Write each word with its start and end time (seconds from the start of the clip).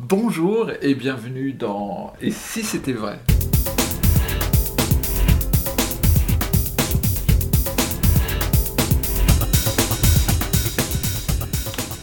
Bonjour 0.00 0.72
et 0.82 0.96
bienvenue 0.96 1.52
dans 1.52 2.14
Et 2.20 2.32
si 2.32 2.64
c'était 2.64 2.92
vrai? 2.92 3.20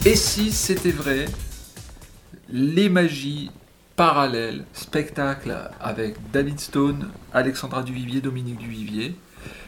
Et 0.06 0.16
si 0.16 0.52
c'était 0.52 0.90
vrai? 0.90 1.26
Les 2.48 2.88
magies 2.88 3.50
parallèles, 3.94 4.64
spectacles 4.72 5.54
avec 5.78 6.16
David 6.32 6.60
Stone, 6.60 7.10
Alexandra 7.34 7.82
Duvivier, 7.82 8.22
Dominique 8.22 8.56
Duvivier. 8.56 9.14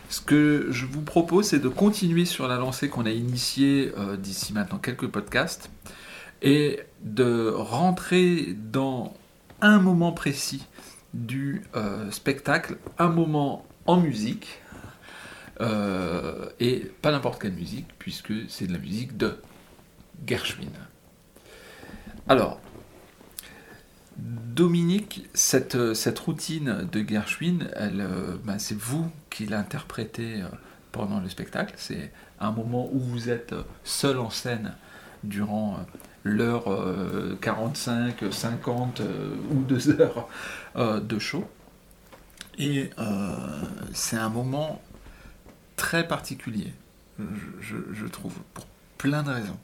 Ce 0.09 0.22
que 0.22 0.68
je 0.70 0.86
vous 0.86 1.02
propose, 1.02 1.48
c'est 1.48 1.59
de 1.59 1.68
continuer 1.68 2.25
sur 2.25 2.48
la 2.48 2.56
lancée 2.56 2.88
qu'on 2.88 3.04
a 3.04 3.11
initiée 3.11 3.93
euh, 3.98 4.16
d'ici 4.16 4.54
maintenant 4.54 4.79
quelques 4.79 5.09
podcasts 5.09 5.68
et 6.43 6.80
de 7.03 7.51
rentrer 7.51 8.55
dans 8.55 9.14
un 9.61 9.79
moment 9.79 10.12
précis 10.12 10.66
du 11.12 11.62
euh, 11.77 12.10
spectacle, 12.10 12.77
un 12.98 13.09
moment 13.09 13.65
en 13.87 13.98
musique, 13.98 14.60
euh, 15.60 16.48
et 16.59 16.91
pas 17.02 17.12
n'importe 17.12 17.41
quelle 17.41 17.52
musique, 17.52 17.87
puisque 17.98 18.33
c'est 18.48 18.66
de 18.66 18.73
la 18.73 18.79
musique 18.79 19.16
de 19.16 19.41
Gershwin. 20.27 20.73
Alors, 22.29 22.60
Dominique, 24.16 25.29
cette, 25.35 25.77
routine 26.19 26.88
de 26.91 27.05
Gershwin, 27.07 27.69
elle, 27.74 28.07
ben, 28.45 28.59
c'est 28.59 28.79
vous 28.79 29.10
qui 29.30 29.46
l'interprétez 29.46 30.43
pendant 30.93 31.21
le 31.21 31.29
spectacle. 31.29 31.74
C'est 31.77 32.12
un 32.41 32.52
moment 32.52 32.88
où 32.93 33.01
vous 33.01 33.29
êtes 33.29 33.55
seul 33.82 34.19
en 34.19 34.30
scène 34.30 34.74
durant 35.24 35.78
l'heure 36.24 36.64
45, 37.41 38.24
50 38.30 39.02
ou 39.51 39.62
2 39.62 40.01
heures 40.01 40.28
euh, 40.77 41.01
de 41.01 41.19
show. 41.19 41.45
Et 42.59 42.90
euh, 42.99 43.37
c'est 43.93 44.16
un 44.16 44.29
moment 44.29 44.80
très 45.76 46.07
particulier, 46.07 46.73
je, 47.60 48.07
trouve, 48.07 48.34
pour 48.54 48.66
plein 48.99 49.23
de 49.23 49.30
raisons. 49.30 49.59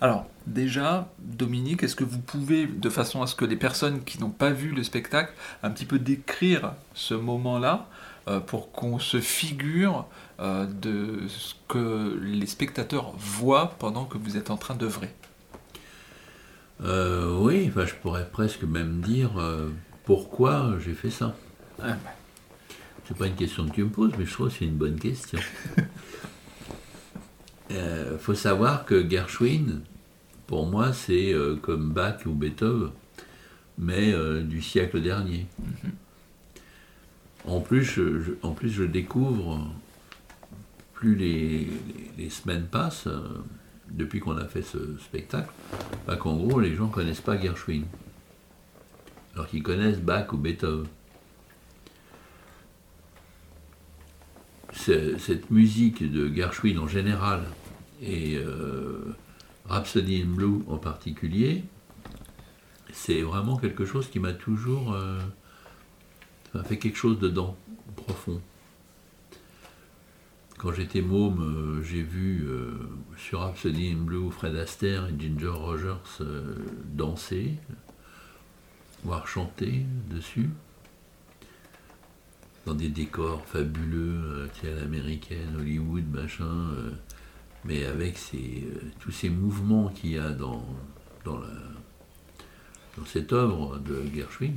Alors, 0.00 0.26
déjà, 0.46 1.08
Dominique, 1.18 1.82
est-ce 1.82 1.96
que 1.96 2.04
vous 2.04 2.20
pouvez, 2.20 2.66
de 2.66 2.88
façon 2.90 3.22
à 3.22 3.26
ce 3.26 3.34
que 3.34 3.44
les 3.44 3.56
personnes 3.56 4.04
qui 4.04 4.20
n'ont 4.20 4.30
pas 4.30 4.50
vu 4.50 4.70
le 4.70 4.82
spectacle, 4.84 5.32
un 5.62 5.70
petit 5.70 5.86
peu 5.86 5.98
décrire 5.98 6.74
ce 6.94 7.14
moment-là, 7.14 7.88
euh, 8.17 8.17
pour 8.46 8.72
qu'on 8.72 8.98
se 8.98 9.20
figure 9.20 10.06
de 10.38 11.26
ce 11.28 11.54
que 11.68 12.18
les 12.22 12.46
spectateurs 12.46 13.12
voient 13.16 13.74
pendant 13.78 14.04
que 14.04 14.18
vous 14.18 14.36
êtes 14.36 14.50
en 14.50 14.56
train 14.56 14.74
d'œuvrer 14.74 15.10
euh, 16.84 17.36
oui, 17.40 17.66
enfin, 17.68 17.86
je 17.86 17.94
pourrais 17.94 18.28
presque 18.28 18.62
même 18.62 19.00
dire 19.00 19.38
euh, 19.38 19.68
pourquoi 20.04 20.76
j'ai 20.78 20.94
fait 20.94 21.10
ça. 21.10 21.34
Ah, 21.80 21.96
bah. 22.04 22.14
C'est 23.06 23.16
pas 23.16 23.26
une 23.26 23.34
question 23.34 23.66
que 23.66 23.74
tu 23.74 23.84
me 23.84 23.90
poses, 23.90 24.12
mais 24.18 24.26
je 24.26 24.32
trouve 24.32 24.48
que 24.48 24.54
c'est 24.58 24.66
une 24.66 24.76
bonne 24.76 24.98
question. 24.98 25.38
Il 27.70 27.76
euh, 27.76 28.18
faut 28.18 28.34
savoir 28.34 28.84
que 28.84 29.08
Gershwin, 29.08 29.80
pour 30.46 30.66
moi, 30.66 30.92
c'est 30.92 31.34
comme 31.62 31.90
Bach 31.92 32.26
ou 32.26 32.32
Beethoven, 32.32 32.90
mais 33.78 34.12
du 34.42 34.62
siècle 34.62 35.00
dernier. 35.00 35.46
Mhm. 35.58 35.92
En 37.48 37.60
plus, 37.60 37.84
je, 37.84 38.34
en 38.42 38.52
plus, 38.52 38.70
je 38.70 38.84
découvre, 38.84 39.66
plus 40.92 41.16
les 41.16 42.30
semaines 42.30 42.66
passent, 42.66 43.08
depuis 43.90 44.20
qu'on 44.20 44.36
a 44.36 44.46
fait 44.46 44.62
ce 44.62 44.96
spectacle, 44.98 45.50
bah, 46.06 46.16
qu'en 46.16 46.36
gros, 46.36 46.60
les 46.60 46.74
gens 46.74 46.86
ne 46.86 46.92
connaissent 46.92 47.20
pas 47.20 47.38
Gershwin. 47.38 47.84
Alors 49.34 49.48
qu'ils 49.48 49.62
connaissent 49.62 50.00
Bach 50.00 50.32
ou 50.32 50.36
Beethoven. 50.36 50.86
Cette 54.72 55.50
musique 55.50 56.10
de 56.10 56.32
Gershwin 56.34 56.78
en 56.78 56.88
général 56.88 57.44
et 58.00 58.36
euh, 58.36 59.14
Rhapsody 59.66 60.22
in 60.22 60.26
Blue 60.26 60.62
en 60.66 60.78
particulier, 60.78 61.64
c'est 62.92 63.20
vraiment 63.20 63.58
quelque 63.58 63.84
chose 63.84 64.08
qui 64.08 64.18
m'a 64.18 64.32
toujours 64.32 64.94
euh, 64.94 65.18
fait 66.64 66.78
quelque 66.78 66.96
chose 66.96 67.18
dedans, 67.18 67.56
profond. 67.96 68.40
Quand 70.58 70.72
j'étais 70.72 71.02
môme, 71.02 71.40
euh, 71.40 71.82
j'ai 71.84 72.02
vu 72.02 72.44
euh, 72.48 72.72
sur 73.16 73.40
Rhapsody 73.40 73.92
in 73.92 73.98
Blue 73.98 74.28
Fred 74.32 74.56
Astaire 74.56 75.06
et 75.06 75.14
Ginger 75.16 75.46
Rogers 75.46 75.94
euh, 76.20 76.56
danser, 76.84 77.54
voire 79.04 79.28
chanter 79.28 79.86
dessus, 80.10 80.50
dans 82.66 82.74
des 82.74 82.88
décors 82.88 83.46
fabuleux, 83.46 84.48
à 84.64 84.80
l'américaine, 84.80 85.56
Hollywood, 85.60 86.04
machin, 86.10 86.70
mais 87.64 87.86
avec 87.86 88.18
tous 88.98 89.12
ces 89.12 89.30
mouvements 89.30 89.88
qu'il 89.88 90.10
y 90.10 90.18
a 90.18 90.30
dans, 90.30 90.66
dans 91.24 91.40
cette 93.06 93.32
œuvre 93.32 93.78
de 93.78 94.02
Gershwin, 94.12 94.54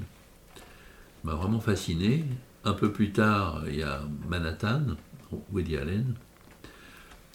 m'a 1.24 1.36
vraiment 1.36 1.60
fasciné. 1.60 2.26
Un 2.64 2.74
peu 2.74 2.92
plus 2.92 3.12
tard, 3.12 3.64
il 3.68 3.78
y 3.78 3.84
a 3.84 4.02
Manhattan, 4.28 4.82
Woody 5.52 5.78
Allen, 5.78 6.14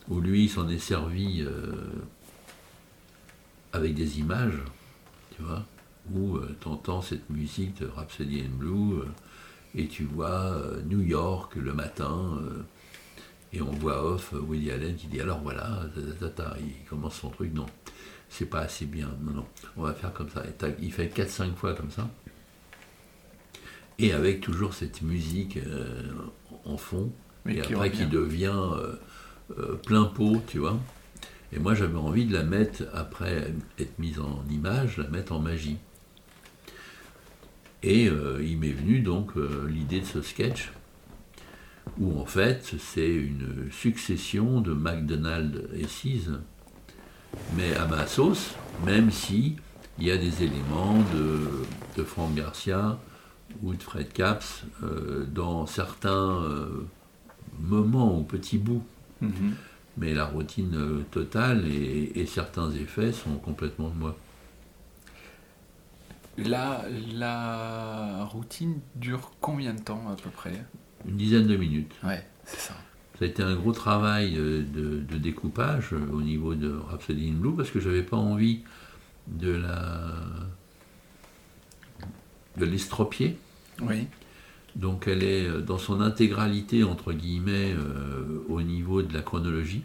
où 0.08 0.20
lui 0.20 0.48
s'en 0.48 0.68
est 0.68 0.78
servi 0.78 1.42
euh, 1.42 1.74
avec 3.72 3.94
des 3.94 4.20
images, 4.20 4.62
tu 5.34 5.42
vois, 5.42 5.64
où 6.12 6.36
euh, 6.36 6.56
tu 6.60 6.68
entends 6.68 7.02
cette 7.02 7.28
musique 7.28 7.80
de 7.80 7.86
Rhapsody 7.86 8.42
in 8.42 8.56
Blue, 8.56 9.00
euh, 9.00 9.04
et 9.74 9.88
tu 9.88 10.04
vois 10.04 10.62
New 10.86 11.02
York 11.02 11.56
le 11.56 11.74
matin, 11.74 12.38
et 13.52 13.60
on 13.60 13.72
voit 13.72 14.02
off 14.02 14.32
Woody 14.32 14.70
Allen 14.70 14.94
qui 14.94 15.06
dit 15.06 15.20
alors 15.20 15.40
voilà, 15.40 15.82
il 16.58 16.88
commence 16.88 17.16
son 17.16 17.28
truc, 17.28 17.52
non, 17.52 17.66
c'est 18.30 18.46
pas 18.46 18.60
assez 18.60 18.86
bien, 18.86 19.10
non, 19.20 19.32
non, 19.32 19.46
on 19.76 19.82
va 19.82 19.92
faire 19.92 20.14
comme 20.14 20.30
ça. 20.30 20.44
il 20.80 20.92
fait 20.92 21.08
4-5 21.08 21.54
fois 21.54 21.74
comme 21.74 21.90
ça. 21.90 22.08
Et 23.98 24.12
avec 24.12 24.40
toujours 24.40 24.74
cette 24.74 25.02
musique 25.02 25.58
en 26.66 26.76
fond, 26.76 27.10
et 27.48 27.60
après 27.60 27.90
qui 27.90 28.06
devient 28.06 28.52
euh, 28.54 28.94
euh, 29.58 29.74
plein 29.76 30.04
pot, 30.04 30.42
tu 30.46 30.58
vois. 30.58 30.78
Et 31.52 31.58
moi 31.58 31.74
j'avais 31.74 31.98
envie 31.98 32.26
de 32.26 32.32
la 32.32 32.42
mettre, 32.42 32.84
après 32.92 33.52
être 33.78 33.98
mise 33.98 34.18
en 34.18 34.44
image, 34.50 34.98
la 34.98 35.08
mettre 35.08 35.32
en 35.32 35.38
magie. 35.38 35.78
Et 37.82 38.08
euh, 38.08 38.42
il 38.42 38.58
m'est 38.58 38.72
venu 38.72 39.00
donc 39.00 39.32
l'idée 39.68 40.00
de 40.00 40.06
ce 40.06 40.22
sketch, 40.22 40.72
où 41.98 42.18
en 42.18 42.26
fait 42.26 42.74
c'est 42.78 43.14
une 43.14 43.70
succession 43.70 44.60
de 44.60 44.72
McDonald's 44.72 45.60
et 45.74 45.86
Seas, 45.86 46.32
mais 47.56 47.74
à 47.76 47.86
ma 47.86 48.06
sauce, 48.06 48.54
même 48.84 49.10
si 49.10 49.56
il 49.98 50.06
y 50.06 50.10
a 50.10 50.16
des 50.16 50.42
éléments 50.42 50.98
de, 51.14 51.48
de 51.96 52.02
Franck 52.04 52.34
Garcia 52.34 52.98
ou 53.62 53.74
de 53.74 53.82
Fred 53.82 54.12
Caps 54.12 54.64
dans 55.32 55.66
certains 55.66 56.42
moment, 57.60 58.18
au 58.18 58.22
petit 58.22 58.58
bout. 58.58 58.84
Mhm. 59.20 59.54
Mais 59.98 60.12
la 60.12 60.26
routine 60.26 60.74
euh, 60.74 61.02
totale 61.10 61.66
et, 61.66 62.26
certains 62.26 62.70
effets 62.72 63.12
sont 63.12 63.36
complètement 63.36 63.88
de 63.88 63.94
moi. 63.94 64.16
La, 66.36 66.84
la 67.14 68.24
routine 68.24 68.80
dure 68.94 69.32
combien 69.40 69.72
de 69.72 69.80
temps 69.80 70.02
à 70.10 70.16
peu 70.16 70.28
près? 70.28 70.64
Une 71.08 71.16
dizaine 71.16 71.46
de 71.46 71.56
minutes. 71.56 71.94
Ouais, 72.04 72.26
c'est 72.44 72.60
ça. 72.60 72.74
Ça 73.18 73.24
a 73.24 73.28
été 73.28 73.42
un 73.42 73.56
gros 73.56 73.72
travail 73.72 74.36
euh, 74.36 74.62
de, 74.62 75.16
découpage 75.16 75.94
euh, 75.94 76.12
au 76.12 76.20
niveau 76.20 76.54
de 76.54 76.76
Rhapsody 76.76 77.30
in 77.30 77.36
Blue 77.40 77.56
parce 77.56 77.70
que 77.70 77.80
j'avais 77.80 78.02
pas 78.02 78.18
envie 78.18 78.60
de 79.28 79.50
la 79.50 80.12
de 82.56 82.64
l'estropier. 82.64 83.38
Oui. 83.82 84.06
Donc 84.76 85.08
elle 85.08 85.22
est 85.22 85.46
euh, 85.46 85.60
dans 85.60 85.78
son 85.78 86.00
intégralité, 86.00 86.84
entre 86.84 87.12
guillemets, 87.12 87.72
euh, 87.72 88.44
au 88.48 88.60
niveau 88.60 89.02
de 89.02 89.12
la 89.12 89.22
chronologie. 89.22 89.82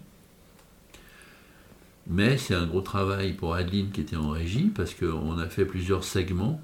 Mais 2.07 2.38
c'est 2.38 2.56
un 2.56 2.65
gros 2.65 2.81
travail 2.81 3.33
pour 3.33 3.56
Adeline 3.56 3.91
qui 3.91 4.01
était 4.01 4.18
en 4.18 4.29
régie, 4.29 4.71
parce 4.75 4.94
qu'on 4.94 5.38
a 5.38 5.45
fait 5.47 5.65
plusieurs 5.65 6.03
segments, 6.03 6.59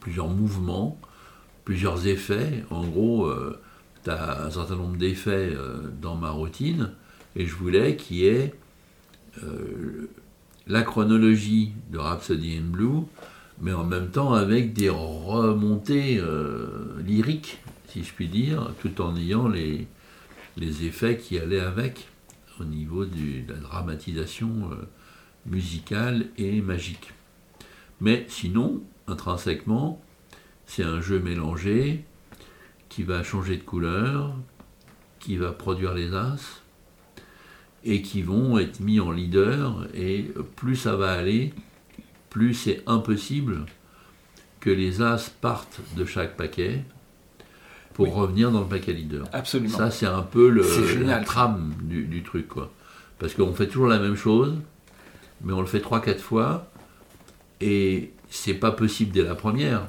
plusieurs 0.00 0.28
mouvements, 0.28 1.00
plusieurs 1.64 2.06
effets. 2.06 2.64
En 2.70 2.84
gros, 2.84 3.26
euh, 3.26 3.58
tu 4.04 4.10
as 4.10 4.44
un 4.44 4.50
certain 4.50 4.76
nombre 4.76 4.96
d'effets 4.96 5.56
dans 6.02 6.16
ma 6.16 6.30
routine, 6.30 6.90
et 7.36 7.46
je 7.46 7.54
voulais 7.54 7.96
qu'il 7.96 8.18
y 8.18 8.26
ait 8.26 8.54
la 10.66 10.82
chronologie 10.82 11.72
de 11.90 11.98
Rhapsody 11.98 12.58
in 12.58 12.68
Blue, 12.68 13.04
mais 13.60 13.72
en 13.72 13.84
même 13.84 14.10
temps 14.10 14.32
avec 14.32 14.72
des 14.72 14.88
remontées 14.88 16.18
euh, 16.18 17.00
lyriques, 17.04 17.58
si 17.88 18.04
je 18.04 18.12
puis 18.12 18.28
dire, 18.28 18.72
tout 18.80 19.00
en 19.00 19.16
ayant 19.16 19.48
les, 19.48 19.86
les 20.56 20.84
effets 20.84 21.16
qui 21.16 21.38
allaient 21.38 21.60
avec 21.60 22.08
au 22.60 22.64
niveau 22.64 23.04
de 23.04 23.48
la 23.48 23.58
dramatisation 23.58 24.70
euh, 24.70 24.76
musicale 25.46 26.26
et 26.36 26.60
magique. 26.60 27.12
Mais 28.00 28.24
sinon, 28.28 28.82
intrinsèquement, 29.06 30.00
c'est 30.66 30.84
un 30.84 31.00
jeu 31.00 31.18
mélangé 31.18 32.04
qui 32.88 33.02
va 33.02 33.22
changer 33.22 33.56
de 33.56 33.62
couleur, 33.62 34.34
qui 35.18 35.36
va 35.36 35.52
produire 35.52 35.94
les 35.94 36.14
as 36.14 36.62
et 37.84 38.02
qui 38.02 38.22
vont 38.22 38.58
être 38.58 38.80
mis 38.80 39.00
en 39.00 39.10
leader. 39.10 39.86
Et 39.94 40.30
plus 40.56 40.76
ça 40.76 40.96
va 40.96 41.12
aller, 41.12 41.52
plus 42.30 42.54
c'est 42.54 42.82
impossible 42.86 43.66
que 44.60 44.70
les 44.70 45.02
as 45.02 45.30
partent 45.40 45.80
de 45.96 46.04
chaque 46.04 46.36
paquet 46.36 46.84
pour 47.94 48.06
Oui. 48.06 48.12
revenir 48.14 48.50
dans 48.50 48.60
le 48.60 48.66
paquet 48.66 48.92
leader. 48.92 49.26
Absolument. 49.32 49.76
Ça, 49.76 49.90
c'est 49.90 50.06
un 50.06 50.22
peu 50.22 50.48
le, 50.48 50.64
la 51.04 51.20
trame 51.20 51.74
du, 51.82 52.04
du 52.04 52.22
truc, 52.22 52.48
quoi. 52.48 52.70
Parce 53.18 53.34
qu'on 53.34 53.52
fait 53.52 53.66
toujours 53.66 53.88
la 53.88 53.98
même 53.98 54.16
chose, 54.16 54.54
mais 55.42 55.52
on 55.52 55.60
le 55.60 55.66
fait 55.66 55.80
3-4 55.80 56.18
fois, 56.18 56.70
et 57.60 58.12
c'est 58.30 58.54
pas 58.54 58.70
possible 58.70 59.12
dès 59.12 59.22
la 59.22 59.34
première, 59.34 59.82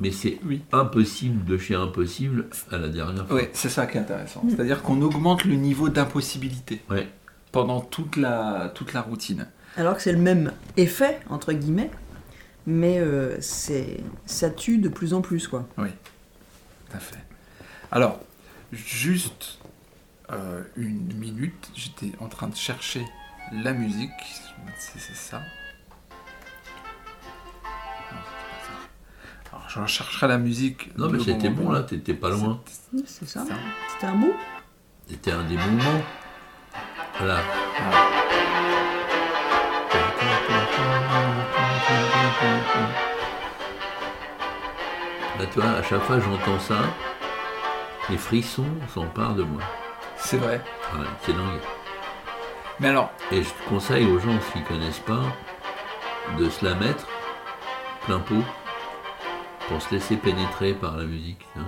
mais 0.00 0.10
c'est 0.10 0.38
Oui. 0.44 0.62
impossible 0.72 1.44
de 1.44 1.58
chez 1.58 1.74
impossible 1.74 2.46
à 2.70 2.78
la 2.78 2.88
dernière 2.88 3.26
fois. 3.26 3.36
Oui, 3.36 3.42
c'est 3.52 3.68
ça 3.68 3.86
qui 3.86 3.98
est 3.98 4.00
intéressant. 4.00 4.42
C'est-à-dire 4.48 4.82
qu'on 4.82 5.00
augmente 5.02 5.44
le 5.44 5.54
niveau 5.54 5.88
d'impossibilité 5.88 6.80
Ouais. 6.90 7.08
pendant 7.52 7.80
toute 7.80 8.16
la, 8.16 8.72
toute 8.74 8.92
la 8.94 9.02
routine. 9.02 9.46
Alors 9.76 9.96
que 9.96 10.02
c'est 10.02 10.12
le 10.12 10.18
même 10.18 10.52
effet, 10.76 11.20
entre 11.30 11.52
guillemets, 11.52 11.90
mais 12.66 12.98
euh, 12.98 13.40
c'est 13.40 14.00
ça 14.26 14.50
tue 14.50 14.78
de 14.78 14.88
plus 14.88 15.14
en 15.14 15.20
plus, 15.22 15.48
quoi. 15.48 15.66
Tout 15.76 16.96
à 16.96 16.98
fait. 16.98 17.18
Alors, 17.90 18.20
juste 18.72 19.58
euh, 20.30 20.62
une 20.76 21.12
minute, 21.14 21.70
j'étais 21.74 22.12
en 22.20 22.28
train 22.28 22.48
de 22.48 22.56
chercher 22.56 23.04
la 23.52 23.72
musique. 23.72 24.10
C'est 24.78 24.98
c'est 24.98 25.14
ça. 25.16 25.38
Non, 25.38 25.42
c'est 28.12 28.12
pas 28.12 28.60
ça. 28.66 29.52
Alors, 29.52 29.68
je 29.68 29.80
rechercherai 29.80 30.28
la 30.28 30.38
musique. 30.38 30.96
Non, 30.98 31.08
mais 31.10 31.18
c'était 31.18 31.50
moment. 31.50 31.64
bon, 31.64 31.72
là, 31.72 31.82
t'étais 31.82 32.14
pas 32.14 32.30
loin. 32.30 32.60
Oui, 32.92 33.04
C'est 33.06 33.28
ça. 33.28 33.44
C'était 33.92 34.06
un 34.06 34.16
bout 34.16 34.34
C'était 35.08 35.32
un 35.32 35.44
des 35.44 35.56
mouvements. 35.56 36.02
Voilà. 37.18 37.42
Là, 45.42 45.48
tu 45.52 45.58
vois, 45.60 45.70
à 45.70 45.82
chaque 45.82 46.02
fois 46.02 46.16
que 46.18 46.22
j'entends 46.22 46.58
ça, 46.60 46.76
les 48.08 48.16
frissons 48.16 48.68
s'emparent 48.94 49.34
de 49.34 49.42
moi. 49.42 49.60
C'est 50.16 50.36
vrai. 50.36 50.60
Ouais, 50.94 51.04
c'est 51.22 51.32
dingue. 51.32 51.60
Mais 52.78 52.90
alors, 52.90 53.10
Et 53.32 53.42
je 53.42 53.48
conseille 53.68 54.06
aux 54.06 54.20
gens, 54.20 54.38
s'ils 54.52 54.62
ne 54.62 54.66
connaissent 54.68 55.00
pas, 55.00 55.22
de 56.38 56.48
se 56.48 56.64
la 56.64 56.74
mettre 56.76 57.08
plein 58.06 58.20
pot 58.20 58.44
pour 59.66 59.82
se 59.82 59.90
laisser 59.92 60.16
pénétrer 60.16 60.74
par 60.74 60.96
la 60.96 61.02
musique. 61.02 61.44
hein. 61.58 61.64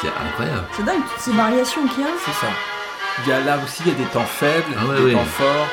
C'est 0.00 0.08
incroyable. 0.08 0.66
C'est 0.72 0.84
dingue, 0.84 1.02
toutes 1.10 1.20
ces 1.20 1.32
variations 1.32 1.86
qu'il 1.88 2.00
y 2.04 2.06
a. 2.06 2.10
c'est 2.24 2.32
ça. 2.32 2.46
Il 3.24 3.28
y 3.28 3.32
a 3.32 3.40
là 3.40 3.58
aussi, 3.62 3.82
il 3.84 3.92
y 3.92 3.94
a 3.94 3.98
des 3.98 4.04
temps 4.10 4.24
faibles, 4.24 4.74
Ah 4.80 4.86
ouais, 4.86 5.02
des 5.04 5.12
temps 5.12 5.24
forts. 5.24 5.66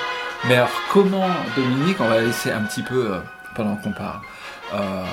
Mais 0.47 0.55
alors, 0.57 0.69
comment, 0.91 1.27
Dominique, 1.55 1.99
on 1.99 2.07
va 2.07 2.21
laisser 2.21 2.51
un 2.51 2.61
petit 2.61 2.83
peu, 2.83 3.13
euh, 3.13 3.19
pendant 3.55 3.75
qu'on 3.77 3.91
parle, 3.91 4.21
euh, 4.75 5.03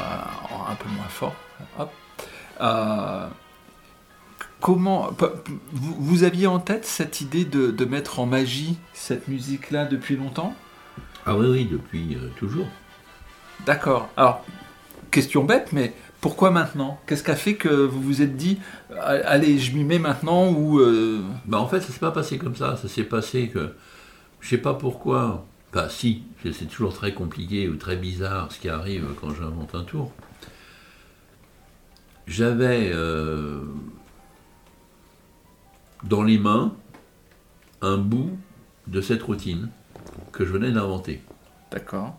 un 0.69 0.75
peu 0.75 0.89
moins 0.91 1.09
fort. 1.09 1.35
Hop. 1.79 1.91
Euh, 2.61 3.27
comment, 4.61 5.11
vous, 5.73 5.97
vous 5.99 6.25
aviez 6.25 6.47
en 6.47 6.59
tête 6.59 6.85
cette 6.85 7.23
idée 7.23 7.47
de, 7.47 7.71
de 7.71 7.85
mettre 7.87 8.21
en 8.21 8.27
magie 8.27 8.79
cette 8.93 9.27
musique-là 9.29 9.87
depuis 9.87 10.17
longtemps? 10.17 10.55
Ah 11.25 11.35
oui, 11.35 11.47
oui, 11.49 11.65
depuis 11.65 12.19
toujours. 12.37 12.69
D'accord. 13.65 14.11
Alors, 14.19 14.45
question 15.11 15.45
bête, 15.45 15.69
mais 15.73 15.95
pourquoi 16.21 16.51
maintenant? 16.51 17.01
Qu'est-ce 17.07 17.25
qui 17.25 17.31
a 17.31 17.37
fait 17.37 17.55
que 17.55 17.69
vous 17.69 18.03
vous 18.03 18.21
êtes 18.21 18.37
dit, 18.37 18.59
allez, 19.01 19.59
je 19.59 19.75
m'y 19.75 19.85
mets 19.85 19.99
maintenant 19.99 20.51
ou 20.51 20.79
euh, 20.79 21.23
Bah 21.47 21.59
en 21.59 21.69
fait, 21.69 21.81
ça 21.81 21.91
s'est 21.91 22.01
pas 22.01 22.11
passé 22.11 22.37
comme 22.37 22.55
ça. 22.55 22.77
Ça 22.77 22.87
s'est 22.89 23.05
passé 23.05 23.49
que, 23.49 23.75
je 24.43 24.49
sais 24.49 24.59
pas 24.59 24.75
pourquoi. 24.75 25.47
Enfin, 25.71 25.89
si, 25.89 26.25
c'est 26.43 26.67
toujours 26.67 26.93
très 26.93 27.15
compliqué 27.15 27.69
ou 27.69 27.77
très 27.77 27.97
bizarre 27.97 28.53
ce 28.53 28.59
qui 28.59 28.69
arrive 28.69 29.07
quand 29.21 29.31
j'invente 29.31 29.75
un 29.75 29.85
tour. 29.85 30.13
J'avais 32.27 32.91
euh, 32.93 33.63
dans 36.05 36.23
les 36.23 36.39
mains 36.39 36.75
un 37.81 37.97
bout 37.97 38.37
de 38.87 39.01
cette 39.01 39.23
routine 39.23 39.71
que 40.33 40.45
je 40.45 40.53
venais 40.53 40.71
d'inventer 40.71 41.23
D'accord. 41.71 42.19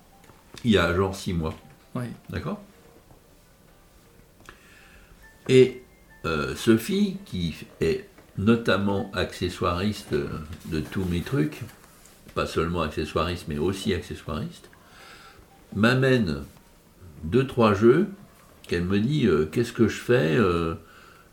il 0.63 0.71
y 0.71 0.77
a 0.77 0.93
genre 0.95 1.15
six 1.15 1.33
mois. 1.33 1.53
Oui. 1.93 2.05
D'accord? 2.29 2.59
Et 5.47 5.83
euh, 6.25 6.55
Sophie, 6.55 7.17
qui 7.25 7.55
est 7.81 8.07
notamment 8.37 9.11
accessoiriste 9.13 10.13
de 10.13 10.79
tous 10.79 11.05
mes 11.05 11.21
trucs, 11.21 11.61
pas 12.33 12.45
seulement 12.45 12.81
accessoiriste, 12.81 13.45
mais 13.47 13.57
aussi 13.57 13.93
accessoiriste, 13.93 14.69
m'amène 15.75 16.43
deux, 17.23 17.47
trois 17.47 17.73
jeux 17.73 18.07
qu'elle 18.67 18.85
me 18.85 18.99
dit 18.99 19.27
euh, 19.27 19.45
Qu'est-ce 19.45 19.73
que 19.73 19.87
je 19.87 19.99
fais 19.99 20.35
Euh, 20.37 20.75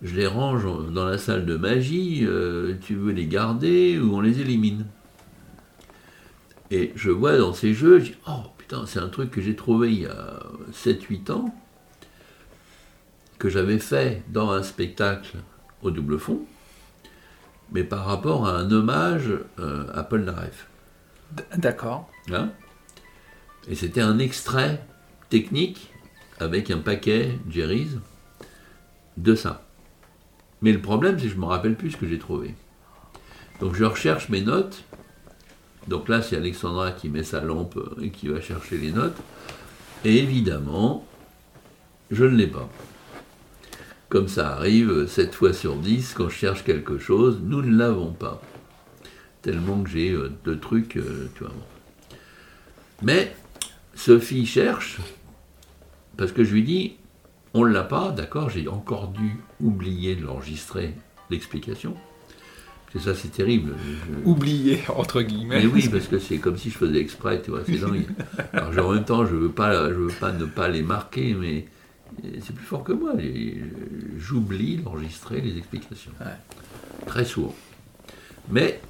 Je 0.03 0.15
les 0.15 0.27
range 0.27 0.65
dans 0.93 1.05
la 1.05 1.19
salle 1.19 1.45
de 1.45 1.57
magie, 1.57 2.25
euh, 2.25 2.75
tu 2.81 2.95
veux 2.95 3.13
les 3.13 3.27
garder 3.27 3.99
ou 3.99 4.15
on 4.15 4.21
les 4.21 4.41
élimine 4.41 4.87
Et 6.71 6.93
je 6.97 7.11
vois 7.11 7.37
dans 7.37 7.53
ces 7.53 7.75
jeux, 7.75 7.99
je 7.99 8.05
dis 8.05 8.15
Oh 8.27 8.43
putain, 8.57 8.87
c'est 8.87 9.01
un 9.01 9.09
truc 9.09 9.31
que 9.31 9.41
j'ai 9.41 9.57
trouvé 9.57 9.93
il 9.93 10.01
y 10.03 10.07
a 10.07 10.41
7-8 10.73 11.33
ans, 11.33 11.55
que 13.39 13.49
j'avais 13.49 13.79
fait 13.79 14.23
dans 14.29 14.51
un 14.51 14.63
spectacle 14.63 15.37
au 15.83 15.91
double 15.91 16.19
fond, 16.19 16.41
mais 17.73 17.85
par 17.85 18.07
rapport 18.07 18.47
à 18.47 18.57
un 18.59 18.71
hommage 18.71 19.33
à 19.95 20.03
Paul 20.03 20.25
Naref. 20.25 20.70
D'accord. 21.57 22.11
Hein? 22.33 22.51
Et 23.69 23.75
c'était 23.75 24.01
un 24.01 24.19
extrait 24.19 24.83
technique 25.29 25.93
avec 26.39 26.71
un 26.71 26.79
paquet 26.79 27.39
Jerry's 27.49 27.97
de 29.17 29.35
ça. 29.35 29.67
Mais 30.63 30.73
le 30.73 30.81
problème, 30.81 31.19
c'est 31.19 31.25
que 31.25 31.31
je 31.31 31.37
ne 31.37 31.41
me 31.41 31.47
rappelle 31.47 31.77
plus 31.77 31.93
ce 31.93 31.97
que 31.97 32.07
j'ai 32.07 32.19
trouvé. 32.19 32.55
Donc 33.61 33.75
je 33.75 33.85
recherche 33.85 34.29
mes 34.29 34.41
notes. 34.41 34.85
Donc 35.89 36.09
là, 36.09 36.23
c'est 36.23 36.37
Alexandra 36.37 36.93
qui 36.93 37.09
met 37.09 37.23
sa 37.23 37.41
lampe 37.41 37.77
euh, 37.77 38.03
et 38.03 38.11
qui 38.11 38.29
va 38.29 38.41
chercher 38.41 38.77
les 38.79 38.93
notes. 38.93 39.17
Et 40.05 40.19
évidemment, 40.19 41.07
je 42.11 42.25
ne 42.25 42.37
l'ai 42.37 42.47
pas. 42.47 42.69
Comme 44.09 44.29
ça 44.29 44.57
arrive 44.57 45.07
7 45.07 45.35
fois 45.35 45.53
sur 45.53 45.77
10, 45.77 46.15
quand 46.15 46.29
je 46.29 46.35
cherche 46.35 46.65
quelque 46.65 46.99
chose, 46.99 47.41
nous 47.43 47.63
ne 47.63 47.77
l'avons 47.77 48.13
pas. 48.13 48.43
Tellement 49.43 49.83
que 49.83 49.89
j'ai 49.91 50.11
euh, 50.11 50.31
de 50.45 50.55
trucs, 50.55 50.97
euh, 50.97 51.31
tu 51.35 51.45
vois. 51.45 51.53
bon. 51.53 52.17
Mais 53.03 53.35
Sophie 53.95 54.45
cherche, 54.47 54.99
parce 56.17 56.33
que 56.33 56.45
je 56.45 56.53
lui 56.53 56.63
dis, 56.63 56.97
on 57.55 57.65
ne 57.65 57.73
l'a 57.73 57.85
pas, 57.85 58.11
d'accord, 58.11 58.51
j'ai 58.51 58.69
encore 58.69 59.09
dû 59.09 59.37
oublier 59.61 60.15
de 60.17 60.25
l'enregistrer, 60.25 60.95
l'explication. 61.31 61.97
Parce 62.93 63.05
que 63.05 63.11
ça, 63.13 63.19
c'est 63.19 63.29
terrible. 63.33 63.75
Je- 64.25 64.29
Oublié, 64.29 64.81
entre 64.89 65.23
guillemets. 65.23 65.61
mais 65.61 65.67
oui, 65.67 65.89
parce 65.89 66.07
que 66.09 66.19
c'est 66.19 66.39
comme 66.39 66.59
si 66.59 66.71
je 66.71 66.77
faisais 66.77 66.99
exprès, 66.99 67.41
tu 67.41 67.51
vois, 67.53 67.63
c'est 67.65 67.79
dingue. 67.79 68.07
Alors, 68.53 68.73
genre, 68.73 68.89
en 68.91 68.95
même 68.95 69.05
temps, 69.05 69.25
je 69.25 69.35
veux 69.37 69.51
pas, 69.53 69.89
je 69.89 69.95
veux 69.95 70.13
pas 70.21 70.33
ne 70.33 70.45
pas 70.45 70.69
les 70.69 70.83
marquer, 70.83 71.33
mais 71.35 71.67
c'est 72.43 72.55
plus 72.55 72.67
fort 72.67 72.83
que 72.85 72.93
moi. 72.93 73.13
J'oublie 74.19 74.77
d'enregistrer 74.79 75.41
les 75.41 75.57
explications. 75.57 76.11
Ouais. 76.21 76.27
Très 77.07 77.25
souvent. 77.25 77.55
Mais 78.51 78.81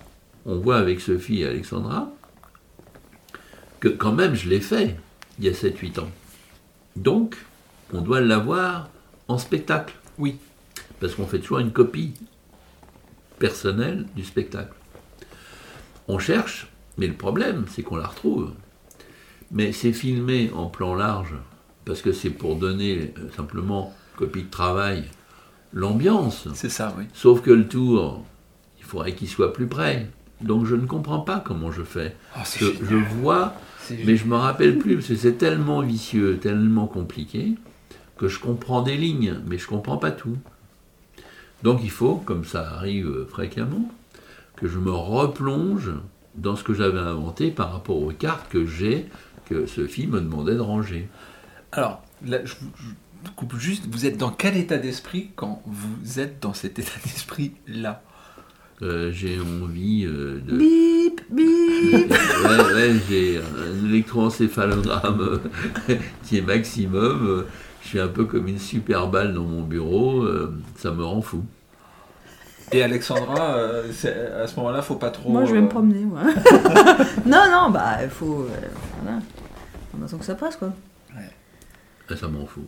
on 0.47 0.59
voit 0.59 0.79
avec 0.79 1.01
Sophie 1.01 1.43
et 1.43 1.47
Alexandra 1.47 2.11
que 3.79 3.89
quand 3.89 4.13
même 4.13 4.35
je 4.35 4.49
l'ai 4.49 4.61
fait 4.61 4.97
il 5.39 5.47
y 5.47 5.49
a 5.49 5.53
7-8 5.53 6.01
ans. 6.01 6.11
Donc, 6.97 7.37
on 7.93 8.03
doit 8.03 8.21
l'avoir 8.21 8.91
en 9.29 9.39
spectacle. 9.39 9.95
Oui. 10.19 10.37
Parce 11.01 11.15
qu'on 11.15 11.27
fait 11.27 11.39
toujours 11.39 11.61
une 11.61 11.73
copie 11.73 12.13
personnelle 13.39 14.07
du 14.15 14.25
spectacle. 14.25 14.75
On 16.09 16.19
cherche, 16.19 16.69
mais 16.99 17.07
le 17.07 17.15
problème, 17.15 17.65
c'est 17.71 17.83
qu'on 17.83 17.97
la 17.97 18.07
retrouve. 18.07 18.53
Mais 19.51 19.73
c'est 19.73 19.93
filmé 19.93 20.51
en 20.55 20.67
plan 20.67 20.95
large, 20.95 21.35
parce 21.85 22.03
que 22.03 22.13
c'est 22.13 22.31
pour 22.31 22.57
donner 22.57 23.15
euh, 23.19 23.31
simplement 23.35 23.95
copie 24.17 24.43
de 24.43 24.51
travail, 24.51 25.05
l'ambiance. 25.73 26.47
C'est 26.55 26.69
ça, 26.69 26.95
oui. 26.99 27.05
Sauf 27.15 27.41
que 27.41 27.51
le 27.51 27.67
tour, 27.67 28.25
il 28.79 28.85
faudrait 28.85 29.15
qu'il 29.15 29.29
soit 29.29 29.53
plus 29.53 29.67
près. 29.67 30.09
Donc 30.41 30.65
je 30.67 30.75
ne 30.75 30.87
comprends 30.87 31.21
pas 31.21 31.41
comment 31.41 31.71
je 31.71 31.83
fais. 31.83 32.17
Oh, 32.37 32.41
c'est 32.45 32.61
Je, 32.61 32.85
je 32.91 32.97
vois, 32.97 33.55
mais 34.07 34.17
je 34.17 34.25
me 34.27 34.37
rappelle 34.37 34.79
plus, 34.79 34.97
parce 34.97 35.09
que 35.09 35.17
c'est 35.17 35.35
tellement 35.39 35.81
vicieux, 35.83 36.39
tellement 36.39 36.87
compliqué, 36.87 37.55
que 38.17 38.29
je 38.29 38.39
comprends 38.39 38.83
des 38.83 38.97
lignes, 38.97 39.37
mais 39.47 39.59
je 39.59 39.67
comprends 39.67 39.97
pas 39.99 40.11
tout. 40.11 40.37
Donc 41.63 41.81
il 41.83 41.91
faut, 41.91 42.17
comme 42.17 42.45
ça 42.45 42.71
arrive 42.71 43.27
fréquemment, 43.29 43.91
que 44.57 44.69
je 44.69 44.79
me 44.79 44.91
replonge 44.93 45.91
dans 46.37 46.57
ce 46.57 46.65
que 46.65 46.73
j'avais 46.75 46.99
inventé 46.99 47.51
par 47.51 47.73
rapport 47.73 48.01
aux 48.03 48.13
cartes 48.13 48.49
que 48.51 48.65
j'ai, 48.67 49.07
que 49.47 49.67
Sophie 49.67 50.07
me 50.07 50.21
demandait 50.21 50.55
de 50.55 50.61
ranger. 50.61 51.09
Alors, 51.73 52.03
là, 52.25 52.39
je, 52.45 52.55
vous- 52.61 52.71
je 53.25 53.31
coupe 53.37 53.57
juste, 53.59 53.87
vous 53.91 54.07
êtes 54.07 54.17
dans 54.17 54.31
quel 54.31 54.57
état 54.57 54.79
d'esprit 54.79 55.31
quand 55.37 55.61
vous 55.67 56.21
êtes 56.21 56.41
dans 56.41 56.55
cet 56.55 56.79
état 56.79 56.93
d'esprit-là? 57.05 58.03
Euh, 58.83 59.11
j'ai 59.13 59.39
envie 59.39 60.07
euh, 60.07 60.41
de... 60.47 60.57
Bip, 60.57 61.21
bip. 61.31 62.11
ouais, 62.45 62.75
ouais, 62.75 62.93
j'ai 63.11 63.39
un 63.39 63.87
électroencéphalogramme 63.87 65.41
euh, 65.91 65.97
qui 66.25 66.39
est 66.39 66.43
maximum. 66.43 67.45
Je 67.83 67.89
suis 67.89 68.01
un 68.01 68.09
peu 68.09 68.25
comme 68.25 68.49
une 68.49 68.59
super 68.59 69.09
balle 69.09 69.35
dans 69.35 69.45
mon 69.45 69.63
bureau. 69.63 70.23
euh, 70.23 70.55
Ça 70.77 70.91
me 70.93 71.05
rend 71.05 71.21
fou. 71.21 71.45
Et 72.73 72.83
Alexandra, 72.83 73.55
euh, 73.57 74.43
à 74.43 74.47
ce 74.47 74.57
moment-là, 74.57 74.81
faut 74.81 74.95
pas 74.95 75.11
trop. 75.11 75.31
Moi, 75.31 75.45
je 75.45 75.53
vais 75.53 75.59
euh, 75.59 75.63
me 75.63 75.69
promener, 75.69 76.05
moi. 76.05 76.23
non, 77.27 77.45
non, 77.51 77.71
bah, 77.71 77.99
il 78.03 78.09
faut. 78.11 78.43
euh, 78.49 78.69
voilà. 79.03 79.19
On 79.99 80.05
attend 80.07 80.19
que 80.19 80.25
ça 80.25 80.37
passe, 80.37 80.57
quoi. 80.57 80.73
Ah, 81.15 82.17
Ça 82.17 82.29
m'en 82.29 82.47
fout. 82.47 82.65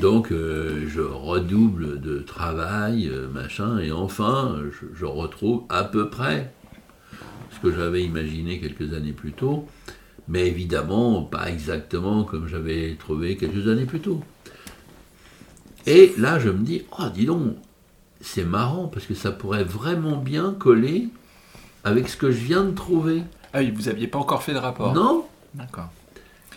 Donc 0.00 0.30
euh, 0.30 0.86
je 0.88 1.00
redouble 1.00 2.00
de 2.00 2.20
travail, 2.20 3.08
euh, 3.08 3.28
machin, 3.28 3.78
et 3.78 3.90
enfin 3.90 4.56
je, 4.70 4.86
je 4.94 5.04
retrouve 5.04 5.64
à 5.68 5.84
peu 5.84 6.08
près 6.08 6.52
ce 7.50 7.58
que 7.60 7.74
j'avais 7.74 8.02
imaginé 8.04 8.60
quelques 8.60 8.94
années 8.94 9.12
plus 9.12 9.32
tôt, 9.32 9.66
mais 10.28 10.46
évidemment 10.46 11.22
pas 11.22 11.50
exactement 11.50 12.24
comme 12.24 12.46
j'avais 12.46 12.96
trouvé 12.98 13.36
quelques 13.36 13.66
années 13.68 13.86
plus 13.86 14.00
tôt. 14.00 14.22
Et 15.86 16.14
là 16.18 16.38
je 16.38 16.50
me 16.50 16.62
dis, 16.62 16.82
oh 16.98 17.04
dis 17.12 17.26
donc, 17.26 17.54
c'est 18.20 18.44
marrant 18.44 18.88
parce 18.88 19.06
que 19.06 19.14
ça 19.14 19.32
pourrait 19.32 19.64
vraiment 19.64 20.16
bien 20.16 20.54
coller 20.58 21.08
avec 21.84 22.08
ce 22.08 22.16
que 22.16 22.30
je 22.30 22.38
viens 22.38 22.64
de 22.64 22.72
trouver. 22.72 23.22
Ah 23.52 23.60
oui, 23.60 23.70
vous 23.70 23.88
aviez 23.88 24.06
pas 24.06 24.18
encore 24.18 24.42
fait 24.42 24.52
de 24.52 24.58
rapport. 24.58 24.92
Non 24.94 25.26
D'accord. 25.54 25.88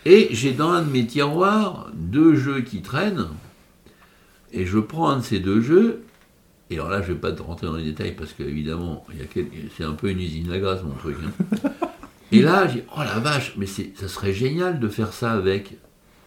Et 0.05 0.29
j'ai 0.31 0.51
dans 0.53 0.69
un 0.71 0.81
de 0.81 0.89
mes 0.89 1.05
tiroirs 1.05 1.89
deux 1.93 2.35
jeux 2.35 2.61
qui 2.61 2.81
traînent. 2.81 3.27
Et 4.53 4.65
je 4.65 4.79
prends 4.79 5.09
un 5.09 5.17
de 5.17 5.23
ces 5.23 5.39
deux 5.39 5.61
jeux. 5.61 6.03
Et 6.69 6.75
alors 6.75 6.89
là, 6.89 7.01
je 7.01 7.11
vais 7.13 7.19
pas 7.19 7.31
te 7.31 7.41
rentrer 7.41 7.67
dans 7.67 7.75
les 7.75 7.83
détails 7.83 8.15
parce 8.15 8.33
qu'évidemment, 8.33 9.05
il 9.13 9.19
y 9.19 9.21
a 9.21 9.25
quel- 9.25 9.47
c'est 9.77 9.83
un 9.83 9.93
peu 9.93 10.09
une 10.09 10.19
usine 10.19 10.51
à 10.51 10.59
gaz 10.59 10.83
mon 10.83 10.93
truc. 10.95 11.17
hein. 11.23 11.69
Et 12.33 12.41
là, 12.41 12.65
j'ai 12.67 12.85
oh 12.95 12.99
la 13.01 13.19
vache, 13.19 13.55
mais 13.57 13.65
ça 13.65 14.07
serait 14.07 14.31
génial 14.33 14.79
de 14.79 14.87
faire 14.87 15.11
ça 15.11 15.33
avec 15.33 15.77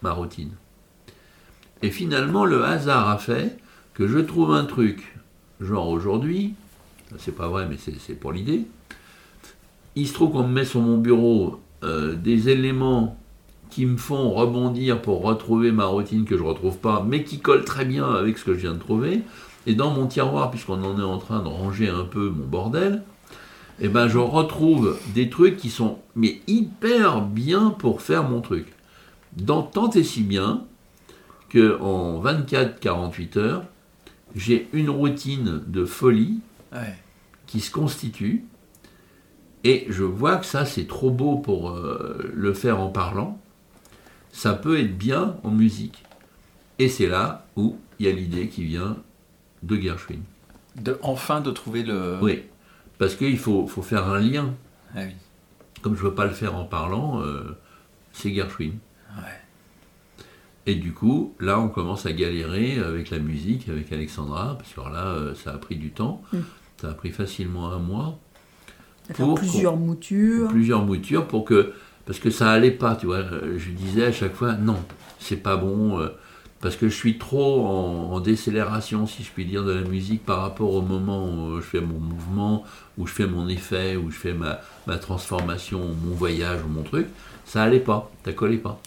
ma 0.02 0.12
routine. 0.12 0.50
Et 1.82 1.90
finalement, 1.90 2.44
le 2.44 2.62
hasard 2.62 3.08
a 3.08 3.16
fait 3.18 3.56
que 3.94 4.06
je 4.06 4.18
trouve 4.18 4.52
un 4.52 4.64
truc, 4.66 5.16
genre 5.60 5.88
aujourd'hui, 5.88 6.54
c'est 7.18 7.34
pas 7.34 7.48
vrai, 7.48 7.66
mais 7.68 7.76
c'est, 7.78 7.98
c'est 7.98 8.14
pour 8.14 8.32
l'idée. 8.32 8.66
Il 9.96 10.06
se 10.06 10.12
trouve 10.12 10.32
qu'on 10.32 10.46
me 10.46 10.52
met 10.52 10.64
sur 10.66 10.80
mon 10.80 10.98
bureau 10.98 11.60
euh, 11.84 12.14
des 12.14 12.48
éléments 12.50 13.18
qui 13.74 13.86
me 13.86 13.96
font 13.96 14.30
rebondir 14.30 15.02
pour 15.02 15.22
retrouver 15.22 15.72
ma 15.72 15.86
routine 15.86 16.24
que 16.24 16.36
je 16.38 16.42
retrouve 16.44 16.78
pas, 16.78 17.04
mais 17.04 17.24
qui 17.24 17.40
collent 17.40 17.64
très 17.64 17.84
bien 17.84 18.08
avec 18.08 18.38
ce 18.38 18.44
que 18.44 18.54
je 18.54 18.60
viens 18.60 18.74
de 18.74 18.78
trouver. 18.78 19.22
Et 19.66 19.74
dans 19.74 19.90
mon 19.90 20.06
tiroir, 20.06 20.50
puisqu'on 20.52 20.82
en 20.84 20.96
est 20.98 21.02
en 21.02 21.18
train 21.18 21.42
de 21.42 21.48
ranger 21.48 21.88
un 21.88 22.04
peu 22.04 22.30
mon 22.30 22.46
bordel, 22.46 23.02
eh 23.80 23.88
ben 23.88 24.06
je 24.06 24.18
retrouve 24.18 24.96
des 25.14 25.28
trucs 25.28 25.56
qui 25.56 25.70
sont 25.70 25.98
mais 26.14 26.40
hyper 26.46 27.22
bien 27.22 27.70
pour 27.70 28.00
faire 28.00 28.22
mon 28.28 28.40
truc. 28.40 28.66
Dans 29.36 29.62
tant 29.62 29.90
et 29.90 30.04
si 30.04 30.22
bien 30.22 30.62
que 31.48 31.80
en 31.80 32.22
24-48 32.22 33.38
heures, 33.38 33.64
j'ai 34.36 34.68
une 34.72 34.90
routine 34.90 35.62
de 35.66 35.84
folie 35.84 36.38
Ouais. 36.72 36.94
qui 37.46 37.58
se 37.60 37.70
constitue. 37.72 38.44
Et 39.64 39.86
je 39.88 40.04
vois 40.04 40.36
que 40.36 40.46
ça, 40.46 40.64
c'est 40.64 40.86
trop 40.86 41.10
beau 41.10 41.36
pour 41.36 41.70
euh, 41.70 42.30
le 42.34 42.52
faire 42.52 42.78
en 42.80 42.88
parlant. 42.90 43.40
Ça 44.34 44.54
peut 44.54 44.80
être 44.80 44.98
bien 44.98 45.36
en 45.44 45.50
musique. 45.52 46.02
Et 46.80 46.88
c'est 46.88 47.06
là 47.06 47.46
où 47.54 47.78
il 48.00 48.06
y 48.06 48.08
a 48.08 48.12
l'idée 48.12 48.48
qui 48.48 48.64
vient 48.64 48.96
de 49.62 49.76
Gershwin. 49.76 50.18
De, 50.74 50.98
enfin 51.02 51.40
de 51.40 51.52
trouver 51.52 51.84
le. 51.84 52.18
Oui, 52.20 52.42
parce 52.98 53.14
qu'il 53.14 53.38
faut, 53.38 53.68
faut 53.68 53.82
faire 53.82 54.08
un 54.08 54.18
lien. 54.18 54.52
Ah 54.96 55.02
oui. 55.04 55.12
Comme 55.82 55.94
je 55.94 56.02
ne 56.02 56.08
veux 56.08 56.14
pas 56.14 56.24
le 56.24 56.32
faire 56.32 56.56
en 56.56 56.64
parlant, 56.64 57.22
euh, 57.22 57.56
c'est 58.12 58.34
Gershwin. 58.34 58.72
Ouais. 59.16 59.40
Et 60.66 60.74
du 60.74 60.92
coup, 60.92 61.34
là, 61.38 61.60
on 61.60 61.68
commence 61.68 62.04
à 62.04 62.12
galérer 62.12 62.78
avec 62.78 63.10
la 63.10 63.20
musique, 63.20 63.68
avec 63.68 63.92
Alexandra, 63.92 64.58
parce 64.58 64.72
que 64.72 64.80
là, 64.80 65.06
euh, 65.06 65.34
ça 65.36 65.52
a 65.52 65.58
pris 65.58 65.76
du 65.76 65.92
temps. 65.92 66.22
Mm. 66.32 66.38
Ça 66.80 66.88
a 66.88 66.94
pris 66.94 67.12
facilement 67.12 67.70
un 67.70 67.78
mois. 67.78 68.18
Pour 69.14 69.36
plusieurs 69.36 69.76
moutures. 69.76 70.48
plusieurs 70.48 70.84
moutures 70.84 71.28
pour 71.28 71.44
que 71.44 71.72
parce 72.06 72.18
que 72.18 72.30
ça 72.30 72.50
allait 72.50 72.70
pas 72.70 72.96
tu 72.96 73.06
vois. 73.06 73.22
Je 73.56 73.70
disais 73.70 74.06
à 74.06 74.12
chaque 74.12 74.34
fois 74.34 74.52
non 74.54 74.78
c'est 75.18 75.36
pas 75.36 75.56
bon 75.56 76.00
euh, 76.00 76.08
parce 76.60 76.76
que 76.76 76.88
je 76.88 76.94
suis 76.94 77.18
trop 77.18 77.66
en, 77.66 78.20
décélération 78.20 79.06
si 79.06 79.22
je 79.22 79.30
puis 79.30 79.44
dire 79.44 79.64
de 79.64 79.72
la 79.72 79.82
musique 79.82 80.24
par 80.24 80.40
rapport 80.40 80.72
au 80.72 80.80
moment 80.80 81.28
où 81.28 81.56
je 81.56 81.66
fais 81.66 81.80
mon 81.80 81.98
mouvement 81.98 82.64
où 82.96 83.06
je 83.06 83.12
fais 83.12 83.26
mon 83.26 83.48
effet 83.48 83.96
où 83.96 84.10
je 84.10 84.16
fais 84.16 84.32
ma, 84.32 84.60
ma 84.86 84.98
transformation 84.98 85.80
mon 86.04 86.14
voyage 86.14 86.60
mon 86.68 86.82
truc. 86.82 87.06
Ça 87.44 87.62
allait 87.62 87.80
pas 87.80 88.10
ça 88.24 88.32
collait 88.32 88.58
pas. 88.58 88.80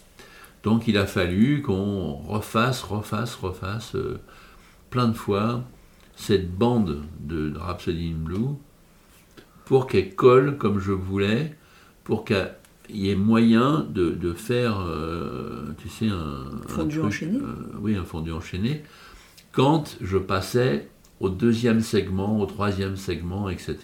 Donc 0.63 0.87
il 0.87 0.97
a 0.97 1.05
fallu 1.05 1.61
qu'on 1.61 2.13
refasse 2.13 2.81
refasse 2.83 3.35
refasse 3.35 3.95
euh, 3.95 4.19
plein 4.89 5.07
de 5.07 5.13
fois 5.13 5.63
cette 6.15 6.51
bande 6.51 7.03
de, 7.19 7.49
de 7.49 7.57
Rhapsody 7.59 8.11
in 8.11 8.23
Blue 8.23 8.55
pour 9.67 9.85
qu'elle 9.85 10.15
colle 10.15 10.57
comme 10.57 10.79
je 10.79 10.93
voulais, 10.93 11.53
pour 12.05 12.23
qu'il 12.87 12.97
y 12.97 13.09
ait 13.09 13.15
moyen 13.15 13.85
de, 13.89 14.09
de 14.11 14.33
faire, 14.33 14.79
euh, 14.79 15.73
tu 15.77 15.89
sais, 15.89 16.07
un, 16.07 16.45
un 16.63 16.67
Fondu 16.67 17.01
enchaîné. 17.01 17.37
euh, 17.37 17.77
Oui, 17.81 17.95
un 17.95 18.03
fondu 18.03 18.31
enchaîné, 18.31 18.83
quand 19.51 19.97
je 20.01 20.17
passais 20.17 20.87
au 21.19 21.29
deuxième 21.29 21.81
segment, 21.81 22.39
au 22.39 22.45
troisième 22.45 22.95
segment, 22.95 23.49
etc. 23.49 23.77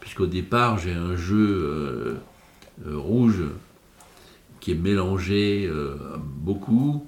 Puisqu'au 0.00 0.26
départ, 0.26 0.78
j'ai 0.78 0.92
un 0.92 1.16
jeu 1.16 2.18
euh, 2.86 2.96
rouge 2.96 3.42
qui 4.60 4.72
est 4.72 4.76
mélangé 4.76 5.70
beaucoup, 6.18 7.06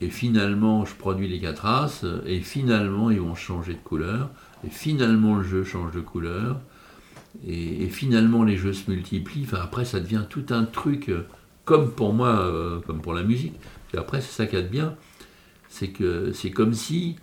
et 0.00 0.08
finalement, 0.10 0.84
je 0.84 0.94
produis 0.96 1.28
les 1.28 1.38
quatre 1.38 1.60
races, 1.60 2.04
et 2.26 2.40
finalement, 2.40 3.10
ils 3.10 3.20
vont 3.20 3.36
changer 3.36 3.74
de 3.74 3.78
couleur, 3.78 4.30
et 4.66 4.70
finalement, 4.70 5.36
le 5.36 5.44
jeu 5.44 5.62
change 5.62 5.92
de 5.92 6.00
couleur, 6.00 6.60
et, 7.46 7.84
et 7.84 7.88
finalement 7.88 8.44
les 8.44 8.56
jeux 8.56 8.72
se 8.72 8.90
multiplient. 8.90 9.44
Enfin, 9.44 9.60
après, 9.62 9.84
ça 9.84 10.00
devient 10.00 10.24
tout 10.28 10.46
un 10.50 10.64
truc, 10.64 11.08
euh, 11.08 11.26
comme 11.64 11.90
pour 11.90 12.12
moi, 12.12 12.40
euh, 12.40 12.80
comme 12.80 13.00
pour 13.00 13.14
la 13.14 13.22
musique. 13.22 13.54
Et 13.94 13.98
après, 13.98 14.20
c'est 14.20 14.32
ça 14.32 14.46
qu'il 14.46 14.58
y 14.58 14.62
a 14.62 14.64
de 14.64 14.70
bien, 14.70 14.96
c'est 15.68 15.88
que 15.88 16.32
c'est 16.32 16.50
comme 16.50 16.74
si 16.74 17.16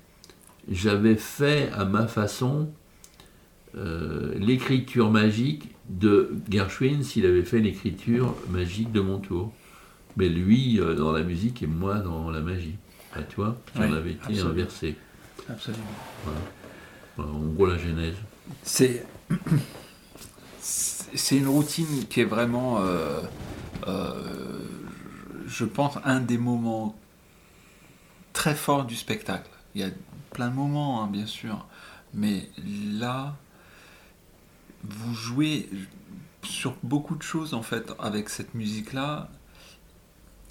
j'avais 0.69 1.15
fait 1.15 1.69
à 1.73 1.85
ma 1.85 2.07
façon 2.07 2.69
euh, 3.75 4.33
l'écriture 4.39 5.11
magique 5.11 5.69
de 5.89 6.31
Gershwin 6.49 7.03
s'il 7.03 7.25
avait 7.25 7.43
fait 7.43 7.59
l'écriture 7.59 8.35
magique 8.49 8.91
de 8.91 9.01
mon 9.01 9.19
tour. 9.19 9.53
Mais 10.17 10.27
lui 10.27 10.79
euh, 10.79 10.95
dans 10.95 11.11
la 11.11 11.21
musique 11.23 11.61
et 11.63 11.67
moi 11.67 11.99
dans 11.99 12.29
la 12.31 12.41
magie. 12.41 12.75
Ah, 13.13 13.21
tu 13.23 13.37
vois, 13.37 13.57
si 13.73 13.79
Oui, 13.81 13.87
on 13.89 13.93
avait 13.93 14.11
été 14.11 14.21
absolument. 14.23 14.49
inversé. 14.49 14.95
Absolument. 15.49 15.83
Voilà, 17.15 17.31
en 17.31 17.39
gros, 17.47 17.65
la 17.65 17.77
genèse. 17.77 18.15
C'est 18.63 19.05
c'est 20.61 21.37
une 21.37 21.47
routine 21.47 22.05
qui 22.07 22.21
est 22.21 22.25
vraiment, 22.25 22.79
euh, 22.81 23.21
euh, 23.87 24.61
je 25.47 25.65
pense, 25.65 25.97
un 26.03 26.19
des 26.19 26.37
moments 26.37 26.95
très 28.33 28.55
forts 28.55 28.85
du 28.85 28.95
spectacle. 28.95 29.49
Il 29.75 29.81
y 29.81 29.83
a 29.83 29.89
plein 30.31 30.49
de 30.49 30.55
moments, 30.55 31.03
hein, 31.03 31.07
bien 31.07 31.25
sûr, 31.25 31.65
mais 32.13 32.49
là, 32.99 33.35
vous 34.83 35.13
jouez 35.13 35.69
sur 36.43 36.75
beaucoup 36.83 37.15
de 37.15 37.21
choses 37.21 37.53
en 37.53 37.61
fait 37.61 37.91
avec 37.99 38.29
cette 38.29 38.53
musique-là. 38.53 39.29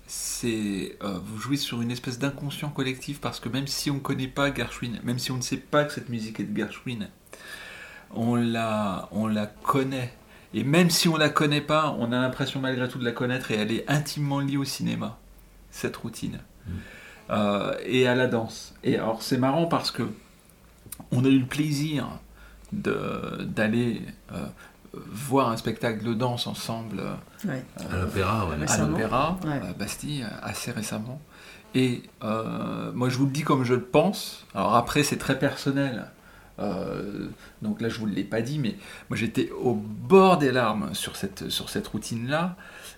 C'est 0.07 0.97
euh, 1.03 1.19
vous 1.23 1.38
jouez 1.38 1.59
sur 1.59 1.83
une 1.83 1.91
espèce 1.91 2.19
d'inconscient 2.19 2.71
collectif 2.71 3.21
parce 3.21 3.41
que 3.41 3.49
même 3.49 3.67
si 3.67 3.91
on 3.91 3.95
ne 3.95 4.00
connaît 4.00 4.29
pas 4.29 4.55
Gershwin, 4.55 5.00
même 5.05 5.19
si 5.19 5.33
on 5.33 5.37
ne 5.37 5.43
sait 5.43 5.59
pas 5.59 5.85
que 5.85 5.93
cette 5.93 6.09
musique 6.09 6.41
est 6.41 6.45
de 6.45 6.57
Gershwin, 6.57 7.09
on 8.15 8.35
la, 8.37 9.09
on 9.12 9.27
la 9.27 9.47
connaît. 9.47 10.12
Et 10.55 10.65
même 10.65 10.88
si 10.91 11.09
on 11.09 11.17
la 11.17 11.29
connaît 11.29 11.61
pas, 11.61 11.95
on 11.99 12.11
a 12.12 12.19
l'impression 12.21 12.61
malgré 12.61 12.88
tout 12.88 12.99
de 12.99 13.05
la 13.05 13.12
connaître 13.12 13.50
et 13.50 13.57
elle 13.57 13.71
est 13.73 13.85
intimement 13.91 14.41
liée 14.41 14.57
au 14.57 14.65
cinéma, 14.65 15.19
cette 15.71 15.97
routine. 15.97 16.38
Euh, 17.31 17.75
et 17.85 18.07
à 18.09 18.15
la 18.15 18.27
danse. 18.27 18.75
Et 18.85 18.97
alors 18.97 19.23
c'est 19.23 19.37
marrant 19.37 19.67
parce 19.67 19.91
que 19.91 20.03
on 21.12 21.25
a 21.25 21.29
eu 21.29 21.38
le 21.41 21.47
plaisir 21.47 22.07
de- 22.73 23.45
d'aller 23.45 24.00
euh, 24.33 24.47
voir 24.95 25.50
un 25.50 25.57
spectacle 25.59 26.03
de 26.03 26.15
danse 26.15 26.47
ensemble 26.47 27.00
euh. 27.00 27.59
À 27.91 27.97
l'opéra, 27.99 28.47
ouais. 28.47 28.55
à 28.55 28.59
Récemment. 28.59 28.88
l'opéra, 28.88 29.38
Ouais. 29.45 29.61
à 29.69 29.73
Bastille, 29.75 30.27
assez 30.43 30.71
récemment. 30.71 31.21
Et 31.75 32.03
euh, 32.25 32.91
moi, 32.95 33.11
je 33.11 33.19
vous 33.19 33.27
le 33.27 33.31
dis 33.31 33.43
comme 33.43 33.62
je 33.65 33.75
le 33.75 33.83
pense. 33.83 34.47
Alors 34.55 34.75
après, 34.75 35.03
c'est 35.03 35.19
très 35.19 35.38
personnel. 35.38 36.07
Euh, 36.61 37.29
donc 37.62 37.81
là, 37.81 37.88
je 37.88 37.99
vous 37.99 38.07
l'ai 38.07 38.25
pas 38.25 38.41
dit, 38.41 38.59
mais 38.59 38.77
moi 39.09 39.17
j'étais 39.17 39.50
au 39.50 39.75
bord 39.75 40.38
des 40.38 40.53
larmes 40.53 40.95
sur 40.95 41.17
cette, 41.17 41.49
sur 41.50 41.69
cette 41.69 41.87
routine-là, 41.87 42.57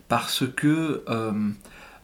parce 0.09 0.45
que 0.47 1.05
euh, 1.09 1.33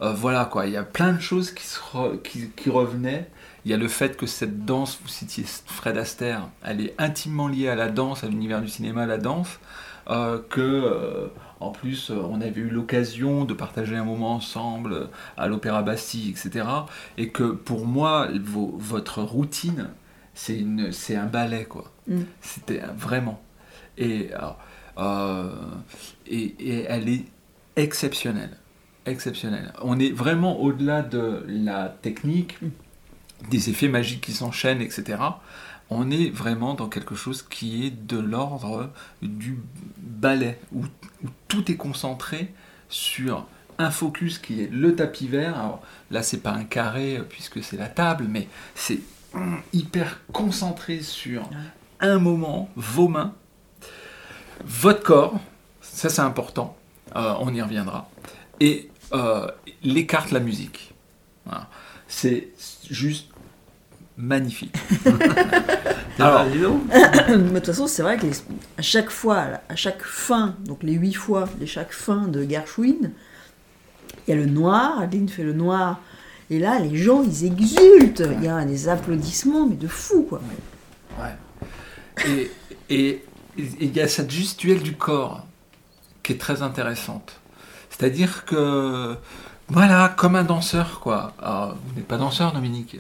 euh, 0.03 0.13
voilà 0.13 0.45
quoi, 0.45 0.67
il 0.67 0.73
y 0.73 0.77
a 0.77 0.83
plein 0.83 1.13
de 1.13 1.21
choses 1.21 1.53
qui, 1.53 2.51
qui, 2.55 2.71
revenaient. 2.71 3.31
Il 3.65 3.71
y 3.71 3.75
a 3.75 3.77
le 3.77 3.89
fait 3.89 4.17
que 4.17 4.27
cette 4.27 4.65
danse, 4.65 4.99
vous 5.03 5.09
citiez 5.09 5.45
Fred 5.67 5.97
Astaire, 5.99 6.49
elle 6.63 6.81
est 6.81 6.95
intimement 6.99 7.49
liée 7.49 7.69
à 7.69 7.75
la 7.75 7.89
danse, 7.89 8.23
à 8.23 8.29
l'univers 8.29 8.61
du 8.61 8.69
cinéma, 8.69 9.03
à 9.05 9.07
la 9.07 9.19
danse, 9.19 9.59
que 10.51 11.31
en 11.59 11.71
plus 11.71 12.11
on 12.11 12.41
avait 12.41 12.61
eu 12.61 12.69
l'occasion 12.69 13.45
de 13.45 13.55
partager 13.55 13.97
un 13.97 14.05
moment 14.05 14.35
ensemble 14.35 15.09
à 15.37 15.49
l'Opéra 15.49 15.83
Bastille, 15.83 16.31
etc. 16.31 16.65
Et 17.19 17.31
que 17.31 17.43
pour 17.43 17.87
moi, 17.87 18.29
votre 18.45 19.21
routine, 19.23 19.89
c'est 20.37 20.57
une 20.57 20.93
c'est 20.93 21.17
un 21.17 21.27
ballet 21.27 21.65
quoi. 21.65 21.91
Mm. 22.07 22.21
c'était 22.41 22.83
vraiment. 22.97 23.43
Et, 23.99 24.31
euh, 24.99 25.51
et, 26.27 26.55
et 26.61 26.85
elle 26.89 27.09
est 27.09 27.25
exceptionnelle. 27.75 28.57
Exceptionnelle. 29.07 29.73
On 29.83 29.99
est 29.99 30.11
vraiment 30.11 30.61
au-delà 30.61 31.03
de 31.03 31.45
la 31.49 31.89
technique 31.89 32.61
mm. 32.61 32.69
des 33.51 33.71
effets 33.71 33.89
magiques 33.89 34.21
qui 34.21 34.33
s'enchaînent 34.33 34.83
etc 34.83 35.17
on 35.91 36.11
est 36.11 36.31
vraiment 36.31 36.75
dans 36.75 36.89
quelque 36.89 37.15
chose 37.15 37.43
qui 37.43 37.87
est 37.87 37.91
de 37.91 38.19
l'ordre 38.19 38.91
du 39.23 39.59
ballet 39.99 40.59
où, 40.73 40.85
où, 41.25 41.29
tout 41.49 41.71
est 41.71 41.77
concentré 41.77 42.53
sur 42.89 43.47
un 43.79 43.91
focus 43.91 44.39
qui 44.39 44.63
est 44.63 44.71
le 44.73 44.97
tapis 44.97 45.29
vert. 45.29 45.57
Alors 45.57 45.83
là 46.11 46.23
c'est 46.23 46.39
pas 46.39 46.53
un 46.53 46.65
carré 46.65 47.21
puisque 47.29 47.63
c'est 47.63 47.77
la 47.77 47.89
table 47.89 48.27
mais 48.29 48.49
c'est 48.75 49.01
hyper 49.73 50.21
concentré 50.33 51.01
sur 51.01 51.49
un 52.01 52.19
moment, 52.19 52.69
vos 52.77 53.09
mains, 53.09 53.35
votre 54.65 55.03
corps, 55.03 55.41
ça 55.81 56.09
c'est 56.09 56.23
important, 56.23 56.77
euh, 57.15 57.35
on 57.41 57.55
y 57.55 57.61
reviendra, 57.61 58.09
et 58.61 58.91
euh, 59.13 59.47
les 59.83 60.07
cartes, 60.07 60.31
la 60.31 60.41
musique. 60.41 60.95
C'est 62.09 62.49
juste 62.89 63.29
magnifique. 64.17 64.77
Alors, 66.19 66.45
de 66.47 67.49
toute 67.55 67.67
façon, 67.67 67.87
c'est 67.87 68.03
vrai 68.03 68.17
que 68.17 68.27
à 68.79 68.83
chaque 68.83 69.11
fois, 69.11 69.45
à 69.69 69.77
chaque 69.77 70.03
fin, 70.03 70.55
donc 70.65 70.83
les 70.83 70.95
huit 70.95 71.15
fois, 71.15 71.49
les 71.61 71.67
chaque 71.67 71.93
fin 71.93 72.29
de 72.29 72.43
Gershwin, 72.49 73.13
il 74.27 74.31
y 74.31 74.33
a 74.33 74.37
le 74.37 74.47
noir, 74.47 75.01
Adeline 75.01 75.29
fait 75.29 75.43
le 75.43 75.53
noir 75.53 76.01
et 76.51 76.59
là, 76.59 76.79
les 76.79 76.97
gens, 76.97 77.23
ils 77.23 77.45
exultent. 77.45 78.23
Il 78.39 78.45
y 78.45 78.49
a 78.49 78.65
des 78.65 78.89
applaudissements, 78.89 79.67
mais 79.67 79.77
de 79.77 79.89
fou, 79.89 80.27
quoi. 80.29 80.41
Ouais. 81.19 82.51
Et 82.89 83.25
il 83.59 83.97
y 83.97 84.01
a 84.01 84.09
cette 84.09 84.31
gestuelle 84.31 84.83
du 84.83 84.95
corps 84.95 85.47
qui 86.23 86.33
est 86.33 86.39
très 86.39 86.63
intéressante. 86.63 87.41
C'est-à-dire 87.91 88.45
que, 88.45 89.17
voilà, 89.69 90.15
comme 90.17 90.37
un 90.37 90.45
danseur, 90.45 91.01
quoi. 91.01 91.33
vous 91.41 91.95
n'êtes 91.95 92.07
pas 92.07 92.19
danseur, 92.19 92.53
Dominique, 92.53 92.99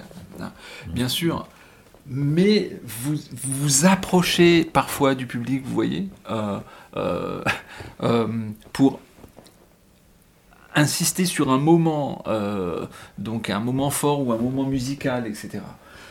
bien 0.88 1.08
sûr. 1.08 1.46
Mais 2.08 2.70
vous 2.84 3.16
vous 3.32 3.86
approchez 3.86 4.64
parfois 4.64 5.16
du 5.16 5.26
public, 5.26 5.64
vous 5.64 5.74
voyez, 5.74 6.08
euh, 6.30 6.60
euh, 6.96 7.42
euh, 8.02 8.48
pour 8.72 9.00
insister 10.76 11.24
sur 11.24 11.50
un 11.50 11.58
moment, 11.58 12.22
euh, 12.28 12.86
donc 13.18 13.50
un 13.50 13.58
moment 13.58 13.90
fort 13.90 14.24
ou 14.24 14.32
un 14.32 14.36
moment 14.36 14.64
musical, 14.64 15.26
etc. 15.26 15.60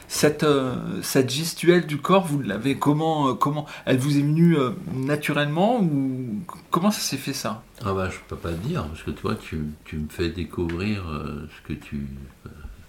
Cette, 0.08 0.44
euh, 0.44 1.02
cette 1.02 1.30
gestuelle 1.30 1.86
du 1.86 1.98
corps, 1.98 2.26
vous 2.26 2.42
l'avez 2.42 2.78
comment, 2.78 3.30
euh, 3.30 3.34
comment 3.34 3.66
Elle 3.86 3.98
vous 3.98 4.18
est 4.18 4.22
venue 4.22 4.58
naturellement 4.94 5.82
ou 5.82 6.42
comment 6.72 6.92
ça 6.92 7.00
s'est 7.00 7.18
fait 7.18 7.34
ça? 7.34 7.64
Ah 7.84 7.94
bah 7.94 8.10
je 8.10 8.18
peux 8.28 8.36
pas 8.36 8.52
te 8.52 8.68
dire 8.68 8.86
parce 8.88 9.04
que 9.04 9.12
toi 9.12 9.36
tu, 9.36 9.58
me 9.58 10.10
fais 10.10 10.30
découvrir 10.30 11.04
ce 11.50 11.68
que 11.68 11.74
tu 11.74 12.08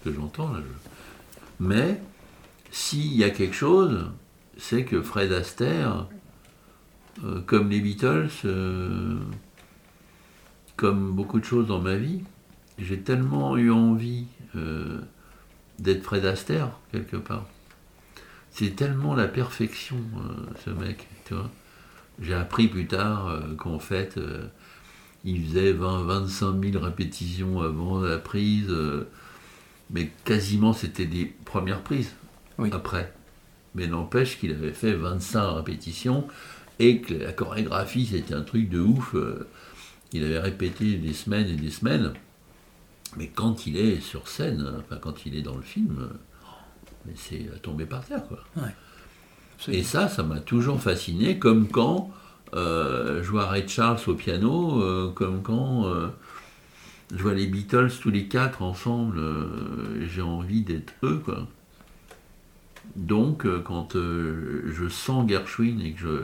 que 0.03 0.13
j'entends 0.13 0.51
là. 0.51 0.59
Mais 1.59 1.99
s'il 2.71 3.15
y 3.15 3.23
a 3.23 3.29
quelque 3.29 3.55
chose, 3.55 4.05
c'est 4.57 4.83
que 4.83 5.01
Fred 5.01 5.31
Astaire, 5.31 6.07
comme 7.47 7.69
les 7.69 7.81
Beatles 7.81 8.29
comme 10.77 11.11
beaucoup 11.11 11.39
de 11.39 11.45
choses 11.45 11.67
dans 11.67 11.81
ma 11.81 11.95
vie, 11.95 12.21
j'ai 12.77 12.99
tellement 12.99 13.57
eu 13.57 13.71
envie 13.71 14.25
euh, 14.55 14.99
d'être 15.79 16.03
Fred 16.03 16.23
Astaire, 16.25 16.69
quelque 16.91 17.17
part. 17.17 17.45
C'est 18.51 18.75
tellement 18.75 19.15
la 19.15 19.27
perfection, 19.27 19.97
euh, 19.97 20.53
ce 20.63 20.69
mec, 20.69 21.07
tu 21.25 21.33
vois. 21.33 21.49
J'ai 22.21 22.35
appris 22.35 22.67
plus 22.67 22.87
tard 22.87 23.27
euh, 23.27 23.55
qu'en 23.55 23.79
fait, 23.79 24.19
il 25.25 25.45
faisait 25.45 25.73
20, 25.73 26.03
25 26.03 26.63
000 26.63 26.83
répétitions 26.83 27.61
avant 27.61 27.99
la 27.99 28.17
prise, 28.19 28.73
mais 29.89 30.11
quasiment 30.25 30.73
c'était 30.73 31.05
des 31.05 31.25
premières 31.25 31.81
prises 31.81 32.13
après. 32.71 33.13
Mais 33.75 33.87
n'empêche 33.87 34.39
qu'il 34.39 34.51
avait 34.51 34.73
fait 34.73 34.93
25 34.93 35.57
répétitions 35.57 36.27
et 36.79 37.01
que 37.01 37.13
la 37.15 37.33
chorégraphie 37.33 38.05
c'était 38.05 38.33
un 38.33 38.41
truc 38.41 38.69
de 38.69 38.79
ouf. 38.79 39.15
Il 40.13 40.23
avait 40.23 40.39
répété 40.39 40.95
des 40.95 41.13
semaines 41.13 41.47
et 41.47 41.55
des 41.55 41.69
semaines, 41.69 42.13
mais 43.17 43.27
quand 43.27 43.67
il 43.67 43.77
est 43.77 43.99
sur 43.99 44.27
scène, 44.27 44.65
enfin 44.79 44.97
quand 45.01 45.25
il 45.25 45.35
est 45.35 45.41
dans 45.41 45.55
le 45.55 45.61
film, 45.61 46.09
c'est 47.15 47.49
à 47.55 47.59
tomber 47.59 47.85
par 47.85 48.05
terre. 48.05 48.23
Quoi. 48.27 48.43
et 49.67 49.83
ça, 49.83 50.07
ça 50.07 50.23
m'a 50.23 50.39
toujours 50.39 50.81
fasciné, 50.81 51.39
comme 51.39 51.67
quand 51.67 52.11
euh, 52.53 53.21
je 53.23 53.29
vois 53.29 53.47
Ray 53.47 53.67
Charles 53.67 53.99
au 54.07 54.13
piano, 54.13 54.81
euh, 54.81 55.11
comme 55.13 55.41
quand 55.41 55.85
euh, 55.85 56.07
je 57.13 57.21
vois 57.21 57.33
les 57.33 57.47
Beatles 57.47 57.91
tous 58.01 58.09
les 58.09 58.27
quatre 58.27 58.61
ensemble, 58.61 59.21
j'ai 60.07 60.21
envie 60.21 60.61
d'être 60.61 60.93
eux. 61.03 61.21
Quoi. 61.23 61.47
Donc, 62.95 63.45
quand 63.63 63.93
je 63.93 64.89
sens 64.89 65.27
Gershwin 65.27 65.79
et 65.81 65.91
que 65.93 65.99
je 65.99 66.23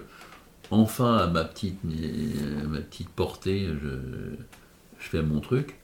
enfin 0.71 1.17
à 1.17 1.27
ma 1.27 1.43
petite, 1.43 1.79
ma 1.83 2.79
petite 2.79 3.09
portée, 3.09 3.67
je, 3.67 3.89
je 4.99 5.09
fais 5.09 5.21
mon 5.21 5.39
truc, 5.39 5.75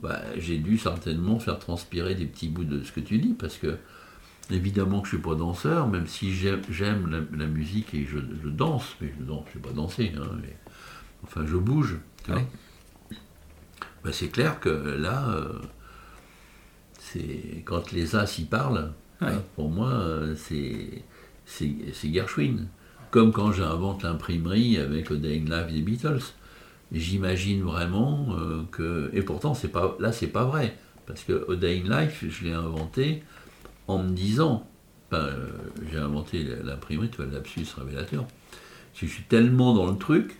bah, 0.00 0.20
j'ai 0.36 0.58
dû 0.58 0.76
certainement 0.78 1.38
faire 1.38 1.58
transpirer 1.58 2.14
des 2.14 2.26
petits 2.26 2.48
bouts 2.48 2.64
de 2.64 2.82
ce 2.82 2.92
que 2.92 3.00
tu 3.00 3.18
dis, 3.18 3.32
parce 3.32 3.56
que 3.56 3.78
évidemment 4.50 5.00
que 5.00 5.08
je 5.08 5.16
suis 5.16 5.22
pas 5.22 5.34
danseur, 5.34 5.88
même 5.88 6.06
si 6.06 6.34
j'aime 6.34 7.26
la, 7.32 7.46
musique 7.46 7.94
et 7.94 8.04
je, 8.04 8.18
danse, 8.48 8.96
mais 9.00 9.12
je 9.16 9.24
ne 9.24 9.38
sais 9.52 9.58
pas 9.58 9.72
danser, 9.72 10.12
hein, 10.16 10.36
enfin 11.24 11.44
je 11.46 11.56
bouge. 11.56 11.96
Bah, 12.28 14.12
c'est 14.12 14.28
clair 14.28 14.60
que 14.60 14.68
là, 14.68 15.30
euh, 15.30 15.60
c'est 16.98 17.62
quand 17.64 17.90
les 17.92 18.14
As 18.14 18.38
y 18.38 18.44
parlent, 18.44 18.92
hein, 19.20 19.42
pour 19.56 19.70
moi, 19.70 19.88
euh, 19.88 20.34
c'est 20.36 21.02
Gershwin. 22.04 22.68
Comme 23.10 23.32
quand 23.32 23.52
j'invente 23.52 24.02
l'imprimerie 24.02 24.78
avec 24.78 25.10
le 25.10 25.18
Dying 25.18 25.48
Life 25.48 25.72
des 25.72 25.82
Beatles. 25.82 26.22
J'imagine 26.92 27.62
vraiment 27.62 28.28
euh, 28.38 28.62
que. 28.70 29.10
Et 29.12 29.22
pourtant, 29.22 29.54
c'est 29.54 29.68
pas, 29.68 29.96
là, 29.98 30.12
c'est 30.12 30.28
pas 30.28 30.44
vrai. 30.44 30.76
Parce 31.06 31.22
que 31.24 31.46
A 31.50 32.00
Life, 32.02 32.24
je 32.28 32.44
l'ai 32.44 32.52
inventé 32.52 33.22
en 33.88 34.02
me 34.02 34.10
disant. 34.10 34.68
Euh, 35.12 35.48
j'ai 35.90 35.98
inventé 35.98 36.44
l'imprimerie, 36.64 37.08
tu 37.08 37.16
vois, 37.18 37.26
le 37.26 37.32
lapsus 37.32 37.66
révélateur. 37.76 38.26
Je 38.94 39.06
suis 39.06 39.22
tellement 39.22 39.74
dans 39.74 39.86
le 39.90 39.96
truc 39.96 40.36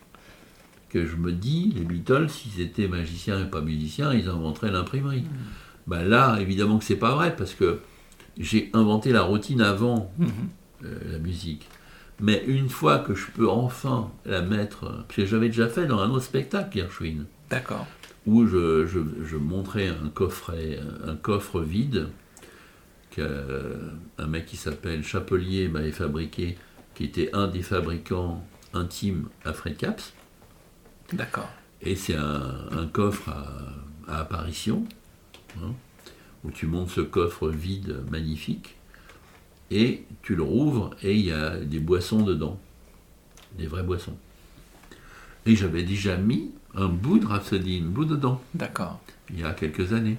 que 0.89 1.07
je 1.07 1.17
me 1.17 1.33
dis, 1.33 1.73
les 1.77 1.85
Beatles, 1.85 2.29
s'ils 2.31 2.61
étaient 2.61 2.89
magiciens 2.89 3.41
et 3.41 3.51
pas 3.51 3.61
musiciens, 3.61 4.13
ils 4.13 4.29
inventeraient 4.29 4.71
l'imprimerie. 4.71 5.25
Ben 5.87 6.05
là, 6.05 6.39
évidemment 6.41 6.79
que 6.79 6.85
c'est 6.85 6.97
pas 6.97 7.15
vrai, 7.15 7.37
parce 7.37 7.55
que 7.55 7.81
j'ai 8.39 8.71
inventé 8.73 9.13
la 9.13 9.23
routine 9.23 9.61
avant 9.61 10.11
mm-hmm. 10.19 10.85
euh, 10.85 11.13
la 11.13 11.19
musique. 11.19 11.69
Mais 12.21 12.43
une 12.47 12.69
fois 12.69 12.99
que 13.01 13.15
je 13.15 13.27
peux 13.31 13.49
enfin 13.49 14.11
la 14.25 14.41
mettre, 14.41 15.05
parce 15.07 15.17
que 15.17 15.27
j'avais 15.27 15.49
déjà 15.49 15.69
fait 15.69 15.87
dans 15.87 16.01
un 16.01 16.11
autre 16.11 16.25
spectacle, 16.25 16.79
Gershwin. 16.79 17.27
D'accord. 17.51 17.87
Où 18.27 18.47
je, 18.47 18.87
je, 18.87 19.37
montrais 19.37 19.89
un 19.89 20.09
coffret, 20.09 20.81
un 21.07 21.15
coffre 21.15 21.61
vide 21.61 22.09
qu'un 23.11 24.27
mec 24.27 24.47
qui 24.47 24.57
s'appelle 24.57 25.05
Chapelier 25.05 25.69
m'avait 25.69 25.93
fabriqué, 25.93 26.59
qui 26.95 27.05
était 27.05 27.31
un 27.35 27.47
des 27.47 27.63
fabricants 27.63 28.45
intimes 28.73 29.29
à 29.45 29.53
Fred 29.53 29.77
Caps. 29.77 30.13
D'accord. 31.13 31.49
Et 31.83 31.95
c'est 31.95 32.17
un, 32.17 32.89
coffre 32.93 33.29
à, 34.09 34.19
apparition, 34.21 34.85
hein, 35.59 35.73
où 36.45 36.51
tu 36.51 36.67
montes 36.67 36.91
ce 36.91 37.01
coffre 37.01 37.49
vide 37.49 38.05
magnifique 38.11 38.76
et 39.71 40.05
tu 40.23 40.35
le 40.37 40.43
rouvres 40.43 40.91
et 41.03 41.15
il 41.15 41.25
y 41.27 41.33
a 41.33 41.57
des 41.57 41.79
boissons 41.81 42.23
dedans, 42.23 42.59
des 43.59 43.67
vraies 43.67 43.83
boissons. 43.83 44.17
Et 45.47 45.55
j'avais 45.57 45.83
déjà 45.83 46.17
mis 46.17 46.51
un 46.75 46.89
bout 46.89 47.19
de 47.19 47.27
Rhapsody 47.27 47.83
un 47.85 47.89
bout 47.89 48.05
dedans. 48.05 48.41
D'accord. 48.55 49.01
Il 49.31 49.41
y 49.41 49.45
a 49.45 49.53
quelques 49.53 49.93
années. 49.93 50.19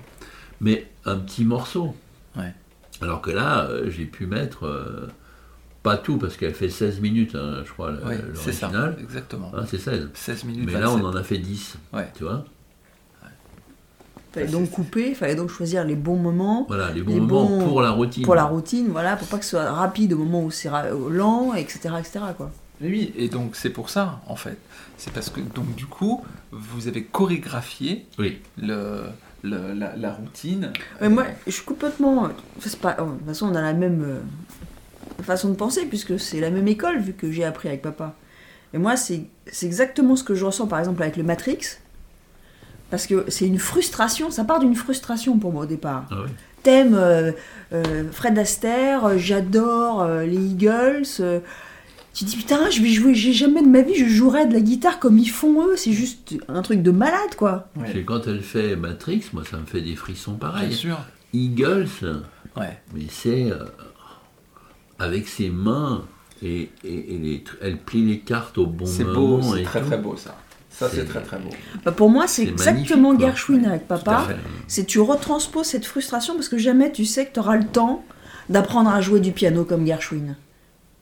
Mais 0.61 0.89
un 1.05 1.17
petit 1.17 1.45
morceau. 1.45 1.95
Ouais. 2.35 2.53
Alors 3.01 3.21
que 3.21 3.29
là, 3.31 3.65
euh, 3.65 3.89
j'ai 3.91 4.05
pu 4.05 4.25
mettre 4.25 4.65
euh, 4.65 5.07
pas 5.83 5.97
tout, 5.97 6.17
parce 6.17 6.35
qu'elle 6.35 6.55
fait 6.55 6.69
16 6.69 6.99
minutes, 6.99 7.35
hein, 7.35 7.61
je 7.65 7.71
crois, 7.71 7.91
Ouais, 7.91 8.19
c'est 8.33 8.51
ça, 8.51 8.67
l'original. 8.71 8.97
exactement. 8.99 9.51
Hein, 9.55 9.65
c'est 9.67 9.77
16. 9.77 10.09
16 10.13 10.43
minutes 10.45 10.65
Mais 10.65 10.73
là, 10.79 10.89
on 10.89 10.95
27. 10.97 11.05
en 11.05 11.15
a 11.15 11.23
fait 11.23 11.37
10. 11.37 11.77
Ouais. 11.93 12.11
Tu 12.17 12.23
vois 12.23 12.43
Fallait 14.41 14.51
donc 14.51 14.69
couper, 14.71 15.13
fallait 15.15 15.35
donc 15.35 15.49
choisir 15.49 15.83
les 15.83 15.95
bons 15.95 16.15
moments 16.17 16.65
Voilà, 16.67 16.91
les 16.91 17.01
bons 17.01 17.13
Les 17.13 17.19
moments 17.19 17.45
bons- 17.49 17.63
pour 17.67 17.81
la 17.81 17.91
routine. 17.91 18.23
pour 18.23 18.35
la 18.35 18.43
routine, 18.45 18.87
voilà, 18.89 19.15
pour 19.15 19.27
pas 19.27 19.37
que 19.37 19.43
ce 19.45 19.51
soit 19.51 19.71
rapide 19.71 20.13
au 20.13 20.17
moment 20.17 20.43
où 20.43 20.51
c'est 20.51 20.69
ra- 20.69 20.89
lent, 20.89 21.53
etc., 21.53 21.79
etc. 21.99 22.19
Quoi. 22.35 22.51
Mais 22.81 22.89
Oui, 22.89 23.13
et 23.17 23.27
donc 23.29 23.55
c'est 23.55 23.69
pour 23.71 23.89
ça, 23.89 24.21
en 24.27 24.35
fait. 24.35 24.57
C'est 24.97 25.11
parce 25.13 25.29
que, 25.29 25.39
donc 25.41 25.73
du 25.75 25.85
coup, 25.85 26.23
vous 26.51 26.87
avez 26.87 27.03
chorégraphié 27.03 28.05
Oui. 28.19 28.39
le, 28.57 29.01
le- 29.43 29.73
la, 29.73 29.95
la 29.95 30.11
routine. 30.13 30.71
Ouais, 31.01 31.09
moi, 31.09 31.25
je 31.45 31.51
suis 31.51 31.65
complètement. 31.65 32.23
enfin, 32.23 32.33
c'est 32.59 32.79
pas, 32.79 32.93
de 32.93 33.03
toute 33.03 33.25
façon, 33.27 33.47
on 33.51 33.55
a 33.55 33.61
la 33.61 33.73
même 33.73 34.03
euh, 34.05 35.23
façon 35.23 35.49
de 35.49 35.55
penser, 35.55 35.85
puisque 35.85 36.19
c'est 36.19 36.39
la 36.39 36.49
même 36.51 36.67
école, 36.67 36.99
vu 36.99 37.13
que 37.13 37.31
j'ai 37.31 37.43
appris 37.43 37.67
avec 37.69 37.81
papa. 37.81 38.15
Et 38.73 38.77
moi, 38.77 38.97
c'est 38.97 39.23
c'est 39.51 39.65
exactement 39.65 40.15
ce 40.15 40.23
que 40.23 40.35
je 40.35 40.45
ressens, 40.45 40.67
par 40.67 40.79
exemple, 40.79 41.01
avec 41.01 41.15
le 41.17 41.23
Matrix. 41.23 41.59
Parce 42.89 43.05
que 43.07 43.25
c'est 43.27 43.45
une 43.47 43.59
frustration, 43.59 44.31
ça 44.31 44.43
part 44.45 44.59
d'une 44.59 44.75
frustration 44.75 45.37
pour 45.37 45.51
moi 45.51 45.63
au 45.63 45.67
départ. 45.67 46.05
Ah 46.11 46.15
oui. 46.23 46.29
Thème 46.63 46.95
euh, 46.95 47.31
euh, 47.73 48.03
Fred 48.11 48.37
Astaire, 48.39 49.05
euh, 49.05 49.17
j'adore 49.17 50.01
euh, 50.01 50.23
les 50.25 50.37
Eagles. 50.37 51.03
euh, 51.19 51.39
tu 52.13 52.23
dis 52.23 52.35
putain, 52.35 52.69
je 52.71 52.81
vais 52.81 52.89
jouer, 52.89 53.13
j'ai 53.13 53.31
jamais 53.33 53.61
de 53.61 53.67
ma 53.67 53.81
vie, 53.81 53.93
je 53.95 54.05
jouerais 54.07 54.47
de 54.47 54.53
la 54.53 54.59
guitare 54.61 54.97
comme 54.99 55.17
ils 55.19 55.29
font 55.29 55.67
eux, 55.67 55.75
c'est 55.75 55.91
juste 55.91 56.35
un 56.47 56.61
truc 56.63 56.81
de 56.81 56.89
malade 56.91 57.35
quoi. 57.37 57.67
Ouais, 57.75 57.95
Et 57.95 58.03
quand 58.03 58.25
elle 58.27 58.41
fait 58.41 58.75
Matrix, 58.75 59.25
moi, 59.33 59.43
ça 59.49 59.57
me 59.57 59.65
fait 59.65 59.81
des 59.81 59.95
frissons 59.95 60.31
bien 60.31 60.39
pareils. 60.49 60.73
sûr. 60.73 60.97
Eagles, 61.33 61.87
Ouais. 62.55 62.79
mais 62.95 63.03
c'est 63.09 63.51
euh, 63.51 63.65
avec 64.99 65.27
ses 65.27 65.49
mains 65.49 66.05
et, 66.41 66.69
et- 66.83 67.15
et 67.15 67.17
les 67.17 67.37
tr- 67.39 67.57
elle 67.61 67.77
plie 67.77 68.03
les 68.05 68.19
cartes 68.19 68.57
au 68.57 68.65
bon 68.65 68.85
C'est 68.85 69.03
moment. 69.03 69.37
beau, 69.37 69.41
c'est 69.55 69.63
très 69.63 69.81
tout. 69.81 69.87
très 69.87 69.97
beau 69.97 70.15
ça. 70.17 70.35
Ça 70.77 70.89
c'est 70.93 71.05
très 71.05 71.21
très 71.21 71.37
beau. 71.39 71.49
Bah, 71.83 71.91
pour 71.91 72.09
moi, 72.09 72.27
c'est 72.27 72.43
exactement. 72.43 73.17
Gershwin 73.17 73.61
Ouais, 73.61 73.67
avec 73.67 73.87
papa. 73.87 74.27
C'est 74.67 74.85
tu 74.85 74.99
retransposes 74.99 75.65
cette 75.67 75.85
frustration 75.85 76.35
parce 76.35 76.49
que 76.49 76.57
jamais 76.57 76.91
tu 76.91 77.03
sais 77.05 77.25
que 77.25 77.33
tu 77.33 77.39
auras 77.39 77.55
le 77.57 77.65
temps 77.65 78.03
d'apprendre 78.49 78.89
à 78.91 79.01
jouer 79.01 79.19
du 79.19 79.31
piano 79.31 79.65
comme 79.65 79.85
Gershwin. 79.87 80.35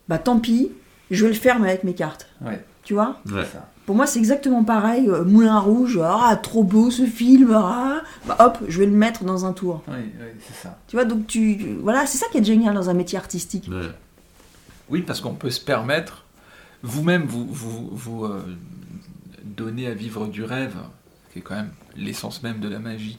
Bah 0.08 0.18
tant 0.18 0.40
pis, 0.40 0.72
je 1.12 1.26
vais 1.26 1.32
le 1.34 1.38
faire 1.38 1.60
mais 1.60 1.70
avec 1.70 1.84
mes 1.84 1.94
cartes. 1.94 2.28
Ouais, 2.42 2.64
Tu 2.84 2.94
vois? 2.94 3.20
Ouais. 3.32 3.44
Pour 3.86 3.96
moi, 3.96 4.08
c'est 4.08 4.18
exactement 4.18 4.64
pareil. 4.64 5.08
euh, 5.10 5.24
Moulin 5.24 5.60
Rouge, 5.60 6.00
ah 6.04 6.36
trop 6.42 6.64
beau 6.64 6.90
ce 6.90 7.06
film, 7.06 7.52
ah, 7.54 8.02
bah 8.26 8.36
hop, 8.40 8.58
je 8.68 8.80
vais 8.80 8.86
le 8.88 8.92
mettre 8.92 9.24
dans 9.26 9.46
un 9.46 9.54
tour. 9.54 9.84
Oui, 9.88 9.94
oui, 10.00 10.26
c'est 10.48 10.56
ça. 10.64 10.80
Tu 10.88 10.96
vois, 10.96 11.06
donc 11.06 11.28
tu. 11.28 11.76
Voilà, 11.82 12.06
c'est 12.08 12.18
ça 12.18 12.26
qui 12.32 12.38
est 12.40 12.44
génial 12.44 12.74
dans 12.74 12.90
un 12.90 12.94
métier 12.96 13.18
artistique. 13.20 13.68
Ouais. 13.70 13.86
Oui, 14.90 15.02
parce 15.02 15.22
qu'on 15.22 15.34
peut 15.36 15.52
se 15.52 15.60
permettre, 15.62 16.24
vous-même, 16.82 17.26
vous, 17.28 17.46
vous, 17.48 17.90
vous 17.92 18.26
euh, 18.26 18.44
donner 19.56 19.88
à 19.88 19.94
vivre 19.94 20.28
du 20.28 20.44
rêve, 20.44 20.76
qui 21.32 21.40
est 21.40 21.42
quand 21.42 21.56
même 21.56 21.72
l'essence 21.96 22.44
même 22.44 22.60
de 22.60 22.68
la 22.70 22.80
magie. 22.80 23.18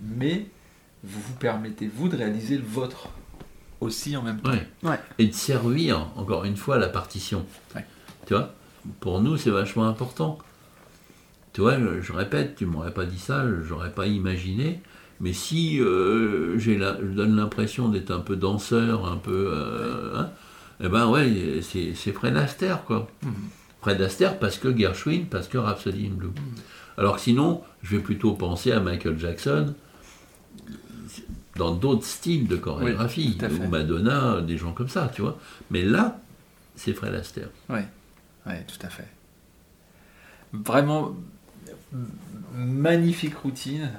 Mais 0.00 0.46
vous 1.02 1.20
vous 1.20 1.34
permettez, 1.34 1.88
vous, 1.88 2.08
de 2.08 2.16
réaliser 2.16 2.56
le 2.58 2.64
vôtre 2.64 3.08
aussi 3.80 4.16
en 4.16 4.22
même 4.22 4.40
temps. 4.40 4.50
Ouais. 4.50 4.66
Ouais. 4.82 5.00
Et 5.18 5.26
de 5.26 5.32
servir, 5.34 6.08
encore 6.16 6.44
une 6.44 6.56
fois, 6.56 6.78
la 6.78 6.88
partition. 6.88 7.44
Ouais. 7.74 7.84
Tu 8.26 8.34
vois? 8.34 8.54
Pour 9.00 9.20
nous, 9.20 9.36
c'est 9.36 9.50
vachement 9.50 9.86
important. 9.88 10.38
Tu 11.52 11.60
vois, 11.62 11.78
je, 11.78 12.00
je 12.02 12.12
répète, 12.12 12.56
tu 12.56 12.66
m'aurais 12.66 12.92
pas 12.92 13.06
dit 13.06 13.18
ça, 13.18 13.44
j'aurais 13.62 13.92
pas 13.92 14.06
imaginé. 14.06 14.80
Mais 15.20 15.32
si 15.32 15.80
euh, 15.80 16.58
j'ai 16.58 16.76
la- 16.76 16.98
je 17.00 17.06
donne 17.06 17.36
l'impression 17.36 17.88
d'être 17.88 18.10
un 18.10 18.20
peu 18.20 18.36
danseur, 18.36 19.06
un 19.10 19.16
peu. 19.16 19.50
euh, 19.50 20.18
hein, 20.20 20.30
eh 20.80 20.88
ben 20.90 21.08
ouais, 21.08 21.60
c'est 21.62 21.94
c'est 21.94 22.12
Fred 22.12 22.36
Astaire, 22.36 22.84
quoi. 22.84 23.08
Mhm. 23.22 23.32
Fred 23.86 24.02
Astaire 24.02 24.36
parce 24.40 24.58
que 24.58 24.76
Gershwin, 24.76 25.26
parce 25.30 25.46
que 25.46 25.58
Rhapsody 25.58 26.06
in 26.08 26.14
Blue. 26.14 26.32
Alors 26.98 27.14
que 27.16 27.20
sinon, 27.20 27.62
je 27.84 27.96
vais 27.96 28.02
plutôt 28.02 28.32
penser 28.34 28.72
à 28.72 28.80
Michael 28.80 29.16
Jackson 29.16 29.74
dans 31.54 31.72
d'autres 31.72 32.04
styles 32.04 32.48
de 32.48 32.56
chorégraphie, 32.56 33.38
Oui, 33.40 33.48
ou 33.60 33.68
Madonna, 33.68 34.40
des 34.40 34.58
gens 34.58 34.72
comme 34.72 34.88
ça, 34.88 35.08
tu 35.14 35.22
vois. 35.22 35.38
Mais 35.70 35.82
là, 35.84 36.18
c'est 36.74 36.94
Fred 36.94 37.14
Astaire. 37.14 37.48
Oui, 37.70 37.80
tout 38.66 38.84
à 38.84 38.88
fait. 38.90 39.06
Vraiment 40.52 41.14
magnifique 42.54 43.36
routine. 43.36 43.90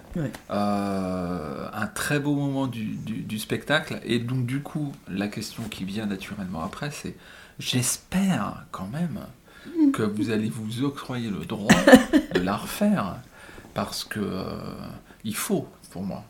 Euh, 0.50 1.69
un 1.71 1.88
très 1.88 2.19
beau 2.19 2.36
moment 2.36 2.67
du, 2.67 2.84
du- 2.84 3.21
du 3.21 3.39
spectacle. 3.39 4.00
Et 4.04 4.19
donc 4.19 4.45
du 4.45 4.60
coup, 4.62 4.93
la 5.08 5.30
question 5.30 5.63
qui 5.63 5.86
vient 5.86 6.08
naturellement 6.08 6.62
après, 6.63 6.91
c'est 6.91 7.15
j'espère 7.60 8.65
quand 8.71 8.88
même 8.88 9.19
que 9.98 10.04
vous 10.04 10.30
allez 10.30 10.50
vous 10.50 10.84
octroyer 10.84 11.30
le 11.30 11.44
droit 11.46 11.74
de 12.36 12.40
la 12.40 12.56
refaire, 12.56 13.16
parce 13.74 14.04
que 14.04 14.20
euh, 14.20 14.44
il 15.24 15.36
faut 15.36 15.68
pour 15.92 16.04
moi. 16.04 16.24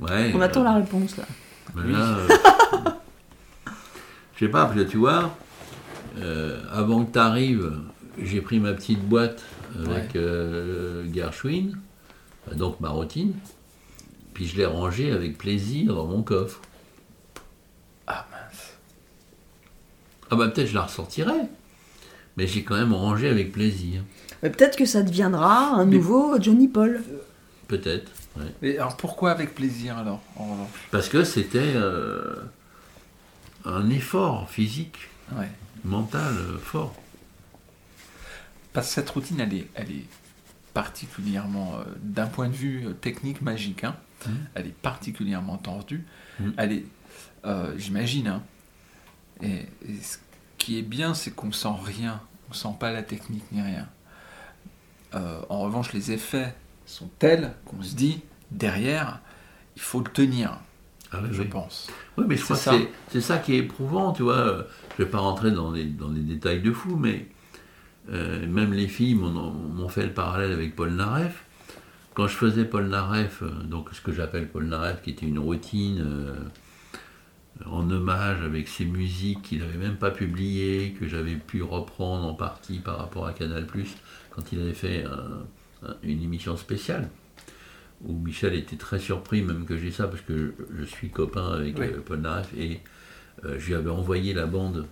Ouais, 0.00 0.32
On 0.34 0.40
attend 0.40 0.62
euh, 0.62 0.64
la 0.64 0.74
réponse 0.74 1.16
là. 1.18 1.24
mais 1.74 1.82
Oui. 1.82 1.92
là, 1.92 2.16
euh, 2.16 2.28
je 4.34 4.38
sais 4.46 4.48
pas, 4.50 4.64
parce 4.64 4.76
que 4.76 4.82
tu 4.84 4.96
vois, 4.96 5.36
euh, 6.18 6.62
avant 6.72 7.04
que 7.04 7.12
tu 7.12 7.18
arrives, 7.18 7.72
j'ai 8.20 8.40
pris 8.40 8.58
ma 8.58 8.72
petite 8.72 9.00
boîte 9.06 9.42
avec 9.86 10.16
euh, 10.16 11.04
Gershwin, 11.12 11.72
donc 12.56 12.80
ma 12.80 12.88
routine, 12.88 13.34
puis 14.32 14.46
je 14.46 14.56
l'ai 14.56 14.66
rangée 14.66 15.12
avec 15.12 15.36
plaisir 15.38 15.94
dans 15.94 16.06
mon 16.06 16.22
coffre. 16.22 16.60
Ah 18.06 18.26
mince. 18.30 18.72
Ah 20.30 20.36
bah 20.36 20.48
peut-être 20.48 20.68
je 20.68 20.74
la 20.74 20.82
ressortirai, 20.82 21.32
mais 22.36 22.46
j'ai 22.46 22.62
quand 22.64 22.76
même 22.76 22.92
rangé 22.92 23.28
avec 23.28 23.52
plaisir. 23.52 24.02
Mais 24.42 24.50
peut-être 24.50 24.76
que 24.76 24.84
ça 24.86 25.02
deviendra 25.02 25.74
un 25.74 25.84
Mais- 25.86 25.96
nouveau 25.96 26.40
Johnny 26.40 26.68
Paul. 26.68 27.02
Peut-être. 27.68 28.10
ouais. 28.36 28.52
Et 28.62 28.78
alors 28.78 28.96
pourquoi 28.96 29.30
avec 29.30 29.54
plaisir 29.54 29.96
alors 29.98 30.20
en 30.36 30.44
revanche? 30.52 30.68
Parce 30.90 31.08
que 31.08 31.24
c'était 31.24 31.58
euh, 31.76 32.36
un 33.64 33.88
effort 33.90 34.50
physique, 34.50 34.98
Ouais. 35.36 35.48
mental 35.84 36.34
euh, 36.36 36.58
fort. 36.58 36.94
Parce 38.72 38.88
que 38.88 38.94
cette 38.94 39.10
routine, 39.10 39.40
elle 39.40 39.54
est, 39.54 39.66
elle 39.74 39.90
est 39.90 40.04
particulièrement, 40.74 41.74
euh, 41.78 41.84
d'un 42.02 42.26
point 42.26 42.48
de 42.48 42.54
vue 42.54 42.86
technique, 43.00 43.40
magique, 43.40 43.84
hein, 43.84 43.94
Mhm. 44.26 44.34
elle 44.54 44.66
est 44.66 44.74
particulièrement 44.82 45.56
tordue. 45.58 46.04
Mhm. 46.40 46.52
Elle 46.56 46.72
est, 46.72 46.84
euh, 47.46 47.72
j'imagine, 47.78 48.26
hein, 48.26 48.42
et, 49.42 49.66
et 49.88 49.96
ce 50.02 50.18
qui 50.58 50.78
est 50.78 50.82
bien, 50.82 51.14
c'est 51.14 51.30
qu'on 51.32 51.52
sent 51.52 51.68
rien, 51.84 52.20
on 52.50 52.54
sent 52.54 52.74
pas 52.78 52.92
la 52.92 53.02
technique 53.02 53.44
ni 53.52 53.60
rien. 53.60 53.88
Euh, 55.14 55.40
en 55.48 55.60
revanche, 55.60 55.92
les 55.92 56.10
effets 56.12 56.54
sont 56.86 57.08
tels 57.18 57.52
qu'on 57.64 57.82
se 57.82 57.94
dit, 57.94 58.20
derrière, 58.50 59.20
il 59.76 59.82
faut 59.82 60.00
le 60.00 60.10
tenir, 60.10 60.58
Ah 61.12 61.18
oui, 61.22 61.28
je 61.32 61.42
oui. 61.42 61.48
pense. 61.48 61.88
Oui, 62.16 62.24
mais 62.28 62.36
je 62.36 62.42
crois 62.44 62.56
que 62.56 62.62
ça. 62.62 62.72
c'est- 62.72 62.88
c'est 63.10 63.20
ça 63.20 63.38
qui 63.38 63.54
est 63.54 63.58
éprouvant, 63.58 64.12
tu 64.12 64.22
vois. 64.22 64.36
Euh, 64.36 64.62
Je 64.98 65.02
vais 65.04 65.10
pas 65.10 65.18
rentrer 65.18 65.50
dans 65.50 65.70
les, 65.72 65.84
dans 65.84 66.08
les 66.10 66.20
détails 66.20 66.60
de 66.62 66.72
fou, 66.72 66.96
mais 66.96 67.26
euh, 68.10 68.46
même 68.46 68.72
les 68.72 68.86
filles 68.88 69.14
m'ont 69.14 69.88
fait 69.88 70.04
le 70.06 70.12
parallèle 70.12 70.52
avec 70.52 70.76
Paul 70.76 70.90
Naref. 70.92 71.44
Quand 72.14 72.28
je 72.28 72.36
faisais 72.36 72.64
Paul 72.64 72.86
Naref, 72.88 73.42
donc 73.64 73.88
ce 73.92 74.00
que 74.00 74.12
j'appelle 74.12 74.48
Paul 74.48 74.66
Naref, 74.66 75.02
qui 75.02 75.10
était 75.10 75.26
une 75.26 75.38
routine 75.40 76.00
euh, 76.00 76.36
en 77.66 77.88
hommage 77.90 78.42
avec 78.42 78.68
ses 78.68 78.84
musiques 78.84 79.42
qu'il 79.42 79.60
n'avait 79.60 79.78
même 79.78 79.96
pas 79.96 80.10
publiées, 80.10 80.94
que 80.98 81.06
j'avais 81.08 81.36
pu 81.36 81.62
reprendre 81.62 82.26
en 82.26 82.34
partie 82.34 82.78
par 82.80 82.98
rapport 82.98 83.26
à 83.26 83.32
Canal+, 83.32 83.66
quand 84.30 84.52
il 84.52 84.60
avait 84.60 84.72
fait 84.74 85.04
un- 85.04 85.88
un- 85.88 85.96
une 86.02 86.22
émission 86.22 86.56
spéciale 86.56 87.08
où 88.04 88.12
Michel 88.18 88.54
était 88.54 88.76
très 88.76 88.98
surpris 88.98 89.42
même 89.42 89.64
que 89.64 89.78
j'ai 89.78 89.90
ça 89.92 90.08
parce 90.08 90.20
que 90.22 90.36
je, 90.36 90.78
je 90.80 90.84
suis 90.84 91.10
copain 91.10 91.52
avec 91.52 91.78
Oui. 91.78 91.86
euh, 91.86 92.00
Paul 92.04 92.20
Naref 92.20 92.52
et 92.58 92.80
euh, 93.44 93.56
je 93.58 93.68
lui 93.68 93.74
avais 93.74 93.90
envoyé 93.90 94.34
la 94.34 94.46
bande 94.46 94.86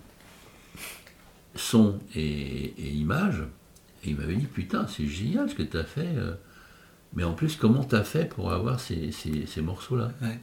son 1.55 1.99
et, 2.15 2.73
et 2.77 2.89
image 2.91 3.41
et 4.03 4.09
il 4.11 4.15
m'avait 4.17 4.35
dit 4.35 4.45
putain 4.47 4.87
c'est 4.87 5.05
génial 5.05 5.49
ce 5.49 5.55
que 5.55 5.63
tu 5.63 5.77
as 5.77 5.83
fait 5.83 6.07
euh, 6.15 6.33
mais 7.13 7.23
en 7.23 7.33
plus 7.33 7.55
comment 7.55 7.83
tu 7.83 7.95
as 7.95 8.03
fait 8.03 8.25
pour 8.27 8.51
avoir 8.51 8.79
ces, 8.79 9.11
ces- 9.11 9.45
ces 9.45 9.61
morceaux 9.61 9.97
là 9.97 10.11
Ouais. 10.21 10.39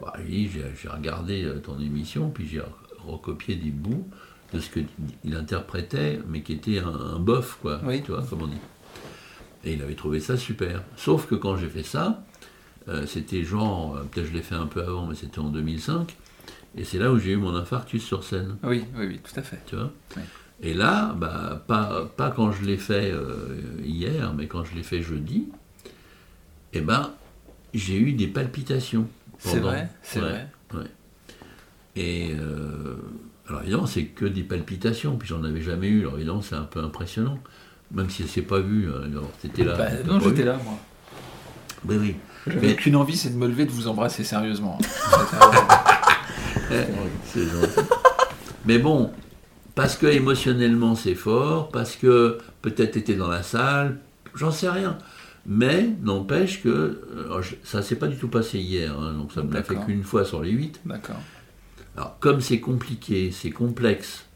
Bah, 0.00 0.12
j'ai 0.28 0.88
regardé 0.88 1.44
euh, 1.44 1.58
ton 1.58 1.78
émission 1.80 2.30
puis 2.30 2.46
j'ai 2.46 2.62
recopié 3.06 3.56
des 3.56 3.70
bouts 3.70 4.08
de 4.52 4.60
ce 4.60 4.70
qu'il 4.70 5.34
interprétait 5.34 6.20
mais 6.28 6.42
qui 6.42 6.52
était 6.54 6.78
un, 6.78 6.88
un 6.94 7.18
bof 7.18 7.58
quoi 7.60 7.80
Oui. 7.84 8.02
tu 8.02 8.12
vois 8.12 8.22
comme 8.22 8.42
on 8.42 8.46
dit 8.46 8.56
et 9.64 9.72
il 9.74 9.82
avait 9.82 9.96
trouvé 9.96 10.20
ça 10.20 10.36
super. 10.36 10.82
Sauf 10.96 11.26
que 11.26 11.34
quand 11.34 11.56
j'ai 11.56 11.68
fait 11.68 11.82
ça, 11.82 12.22
euh, 12.88 13.06
c'était 13.06 13.42
genre, 13.42 13.96
euh, 13.96 14.04
peut-être 14.04 14.28
je 14.28 14.32
l'ai 14.32 14.40
fait 14.40 14.54
un 14.54 14.66
peu 14.68 14.80
avant, 14.82 15.06
mais 15.08 15.16
c'était 15.16 15.40
en 15.40 15.48
2005, 15.50 16.16
et 16.76 16.84
c'est 16.84 16.98
là 16.98 17.10
où 17.10 17.18
j'ai 17.18 17.32
eu 17.32 17.36
mon 17.36 17.56
infarctus 17.56 18.04
sur 18.04 18.22
scène, 18.22 18.56
Oui, 18.62 18.84
oui, 18.96 19.06
oui, 19.08 19.18
tout 19.18 19.38
à 19.38 19.42
fait. 19.42 19.58
tu 19.66 19.74
vois? 19.74 19.90
Oui. 20.16 20.22
Et 20.62 20.74
là, 20.74 21.12
bah, 21.18 21.62
pas, 21.66 22.04
pas 22.16 22.30
quand 22.30 22.52
je 22.52 22.64
l'ai 22.64 22.76
fait 22.76 23.10
euh, 23.10 23.60
hier, 23.84 24.32
mais 24.32 24.46
quand 24.46 24.62
je 24.64 24.76
l'ai 24.76 24.84
fait 24.84 25.02
jeudi, 25.02 25.48
eh 26.72 26.80
ben, 26.80 27.10
j'ai 27.74 27.98
eu 27.98 28.12
des 28.12 28.28
palpitations. 28.28 29.08
C'est 29.38 29.60
vrai, 29.60 29.88
c'est 30.02 30.20
Ouais. 30.20 30.46
vrai. 30.70 30.84
Et 31.96 32.32
euh, 32.38 32.96
alors 33.48 33.62
évidemment, 33.62 33.86
c'est 33.86 34.04
que 34.04 34.24
des 34.24 34.42
palpitations, 34.42 35.16
puis 35.16 35.28
j'en 35.28 35.42
avais 35.44 35.60
jamais 35.62 35.88
eu. 35.88 36.00
Alors 36.00 36.16
évidemment, 36.16 36.42
c'est 36.42 36.54
un 36.54 36.62
peu 36.62 36.80
impressionnant, 36.80 37.38
même 37.92 38.08
si 38.10 38.22
ça 38.22 38.28
s'est 38.28 38.42
pas 38.42 38.60
vu. 38.60 38.88
hein. 38.88 39.02
Alors, 39.10 39.30
T'étais 39.40 39.64
là. 39.64 39.74
Bah, 39.76 39.88
non, 40.06 40.20
j'étais 40.20 40.44
là, 40.44 40.58
moi. 40.64 40.74
Oui, 41.86 41.96
oui. 42.00 42.16
J'avais 42.46 42.68
Mais- 42.68 42.74
qu'une 42.76 42.96
envie, 42.96 43.16
c'est 43.16 43.30
de 43.30 43.36
me 43.36 43.46
lever, 43.46 43.64
de 43.64 43.70
vous 43.70 43.88
embrasser 43.88 44.24
sérieusement. 44.24 44.78
Eh, 46.70 46.84
c'est 47.24 47.44
gentil. 47.46 47.88
Mais 48.66 48.78
bon, 48.78 49.10
parce 49.74 49.96
que 49.96 50.06
émotionnellement 50.06 50.94
c'est 50.94 51.14
fort, 51.14 51.70
parce 51.70 51.96
que 51.96 52.36
peut-être 52.60 52.90
t'étais 52.92 53.14
dans 53.14 53.28
la 53.28 53.42
salle, 53.42 53.98
j'en 54.34 54.50
sais 54.50 54.68
rien. 54.68 54.98
Mais 55.50 55.88
n'empêche 56.02 56.62
que 56.62 56.68
euh, 56.68 57.40
je- 57.40 57.54
ça 57.64 57.80
s'est 57.82 57.96
pas 57.96 58.06
du 58.06 58.16
tout 58.16 58.28
passé 58.28 58.58
hier, 58.58 58.98
hein, 59.00 59.14
donc 59.14 59.32
ça 59.32 59.42
me 59.42 59.52
l'a 59.52 59.62
fait 59.62 59.76
qu'une 59.86 60.02
fois 60.02 60.24
sur 60.26 60.42
les 60.42 60.50
huit. 60.50 60.78
D'accord. 60.84 61.16
Alors 61.96 62.18
comme 62.20 62.40
c'est 62.42 62.60
compliqué, 62.60 63.30
c'est 63.32 63.50
complexe, 63.50 64.26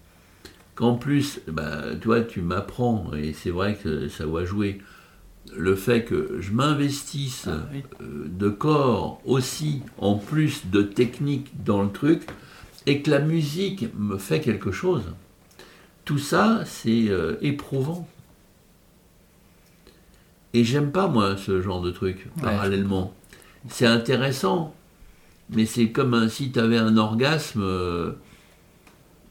qu'en 0.75 0.94
plus, 0.94 1.40
bah, 1.48 1.83
toi 2.01 2.22
tu 2.22 2.40
m'apprends, 2.40 3.11
et 3.14 3.35
c'est 3.35 3.51
vrai 3.51 3.77
que 3.81 4.09
ça 4.09 4.25
va 4.27 4.44
jouer, 4.46 4.79
le 5.55 5.75
fait 5.75 6.05
que 6.05 6.38
je 6.40 6.51
m'investisse 6.53 7.44
Ah, 7.46 7.68
oui. 7.75 7.83
euh, 8.01 8.25
de 8.29 8.48
corps 8.48 9.20
aussi, 9.27 9.83
en 9.98 10.14
plus 10.16 10.62
de 10.72 10.81
technique 10.83 11.53
dans 11.62 11.83
le 11.83 11.90
truc, 11.90 12.22
et 12.87 13.03
que 13.03 13.11
la 13.11 13.18
musique 13.20 13.85
me 13.98 14.16
fait 14.16 14.40
quelque 14.40 14.72
chose. 14.72 15.03
Tout 16.07 16.18
ça, 16.18 16.62
c'est 16.64 17.09
euh, 17.11 17.37
éprouvant. 17.42 18.09
Et 20.55 20.65
j'aime 20.65 20.91
pas, 20.93 21.09
moi, 21.09 21.37
ce 21.37 21.61
genre 21.62 21.81
de 21.81 21.91
truc, 21.91 22.27
Ouais. 22.37 22.43
parallèlement. 22.43 23.12
C'est 23.69 23.87
intéressant, 23.87 24.75
mais 25.51 25.67
c'est 25.67 25.91
comme 25.91 26.15
un- 26.15 26.29
si 26.29 26.51
tu 26.53 26.59
avais 26.59 26.79
un 26.79 26.97
orgasme 26.97 27.62
euh, 27.62 28.12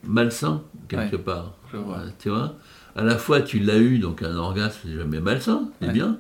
malsain, 0.04 0.62
quelque 0.88 1.16
part. 1.16 1.54
Je 1.72 1.78
vois. 1.78 1.98
Euh, 2.00 2.10
Tu 2.20 2.30
vois? 2.30 2.56
À 2.96 3.04
la 3.04 3.18
fois, 3.18 3.42
tu 3.42 3.60
l'as 3.60 3.78
eu, 3.78 4.00
donc 4.00 4.22
un 4.24 4.36
orgasme, 4.36 4.80
c'est 4.86 4.94
jamais 4.96 5.20
malsain, 5.20 5.70
c'est 5.80 5.88
Ouais. 5.88 5.94
bien. 5.94 6.18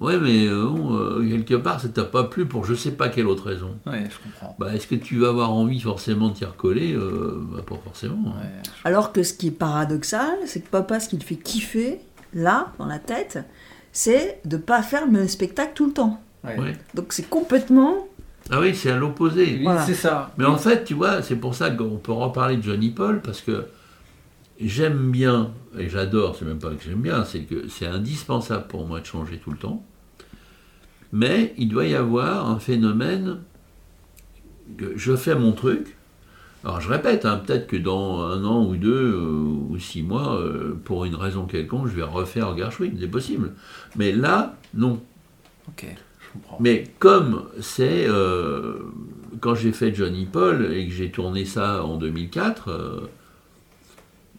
Ouais, 0.00 0.18
mais 0.18 0.46
euh, 0.48 0.66
bon, 0.66 0.96
euh, 0.96 1.28
quelque 1.28 1.54
part, 1.54 1.80
ça 1.80 1.88
t'a 1.88 2.04
pas 2.04 2.24
plu 2.24 2.46
pour 2.46 2.64
je 2.64 2.74
sais 2.74 2.90
pas 2.90 3.08
quelle 3.08 3.26
autre 3.28 3.46
raison. 3.46 3.76
Ouais, 3.86 4.04
je 4.10 4.18
comprends. 4.22 4.56
Bah, 4.58 4.74
est-ce 4.74 4.88
que 4.88 4.96
tu 4.96 5.18
vas 5.20 5.28
avoir 5.28 5.52
envie 5.52 5.80
forcément 5.80 6.28
de 6.30 6.34
t'y 6.34 6.44
recoller? 6.44 6.92
Euh, 6.94 7.38
bah, 7.52 7.62
Pas 7.64 7.76
forcément. 7.82 8.34
hein. 8.36 8.40
Ouais. 8.42 8.62
Alors 8.84 9.12
que 9.12 9.22
ce 9.22 9.32
qui 9.34 9.48
est 9.48 9.52
paradoxal, 9.52 10.36
c'est 10.46 10.60
que 10.62 10.68
papa, 10.68 10.98
ce 10.98 11.08
qui 11.08 11.16
le 11.16 11.22
fait 11.22 11.36
kiffer, 11.36 12.00
là, 12.34 12.72
dans 12.78 12.86
la 12.86 12.98
tête, 12.98 13.38
c'est 13.94 14.40
de 14.44 14.58
pas 14.58 14.82
faire 14.82 15.06
le 15.06 15.12
même 15.12 15.28
spectacle 15.28 15.72
tout 15.74 15.86
le 15.86 15.92
temps. 15.92 16.20
Ouais. 16.42 16.58
Ouais. 16.60 16.72
Donc 16.92 17.14
c'est 17.14 17.30
complètement... 17.30 18.06
Ah 18.50 18.60
oui, 18.60 18.74
c'est 18.74 18.90
à 18.90 18.96
l'opposé. 18.98 19.44
Oui, 19.44 19.62
Voilà. 19.62 19.86
c'est 19.86 19.94
ça. 19.94 20.32
Mais 20.36 20.44
en 20.44 20.58
fait, 20.58 20.84
tu 20.84 20.92
vois, 20.92 21.22
c'est 21.22 21.36
pour 21.36 21.54
ça 21.54 21.70
qu'on 21.70 21.96
peut 21.96 22.12
reparler 22.12 22.58
de 22.58 22.62
Johnny 22.62 22.90
Paul, 22.90 23.22
parce 23.22 23.40
que 23.40 23.64
j'aime 24.60 25.10
bien, 25.10 25.52
et 25.78 25.88
j'adore, 25.88 26.36
c'est 26.36 26.44
même 26.44 26.58
pas 26.58 26.68
que 26.70 26.82
j'aime 26.84 27.00
bien, 27.00 27.24
c'est 27.24 27.40
que 27.40 27.68
c'est 27.68 27.86
indispensable 27.86 28.66
pour 28.66 28.86
moi 28.86 29.00
de 29.00 29.06
changer 29.06 29.38
tout 29.38 29.50
le 29.52 29.56
temps. 29.56 29.82
Mais 31.12 31.54
il 31.56 31.68
doit 31.68 31.86
y 31.86 31.94
avoir 31.94 32.50
un 32.50 32.58
phénomène 32.58 33.38
que 34.76 34.92
je 34.96 35.14
fais 35.16 35.36
mon 35.36 35.52
truc. 35.52 35.93
Alors 36.64 36.80
je 36.80 36.88
répète, 36.88 37.26
hein, 37.26 37.42
peut-être 37.44 37.66
que 37.66 37.76
dans 37.76 38.22
un 38.22 38.42
an 38.44 38.64
ou 38.64 38.76
deux 38.76 39.12
euh, 39.12 39.70
ou 39.70 39.78
six 39.78 40.02
mois, 40.02 40.36
euh, 40.36 40.74
pour 40.84 41.04
une 41.04 41.14
raison 41.14 41.44
quelconque, 41.44 41.88
je 41.88 41.94
vais 41.94 42.02
refaire 42.02 42.56
Gershwin, 42.56 42.92
c'est 42.98 43.08
possible. 43.08 43.52
Mais 43.96 44.12
là, 44.12 44.56
non. 44.72 45.00
Ok, 45.68 45.86
je 46.20 46.32
comprends. 46.32 46.56
Mais 46.60 46.84
comme 46.98 47.44
c'est 47.60 48.06
euh, 48.08 48.78
quand 49.40 49.54
j'ai 49.54 49.72
fait 49.72 49.94
Johnny 49.94 50.24
Paul 50.24 50.72
et 50.72 50.88
que 50.88 50.94
j'ai 50.94 51.10
tourné 51.10 51.44
ça 51.44 51.84
en 51.84 51.98
2004, 51.98 52.70
euh, 52.70 53.00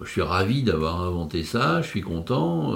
je 0.01 0.09
suis 0.09 0.23
ravi 0.23 0.63
d'avoir 0.63 1.01
inventé 1.01 1.43
ça, 1.43 1.83
je 1.83 1.87
suis 1.87 2.01
content, 2.01 2.73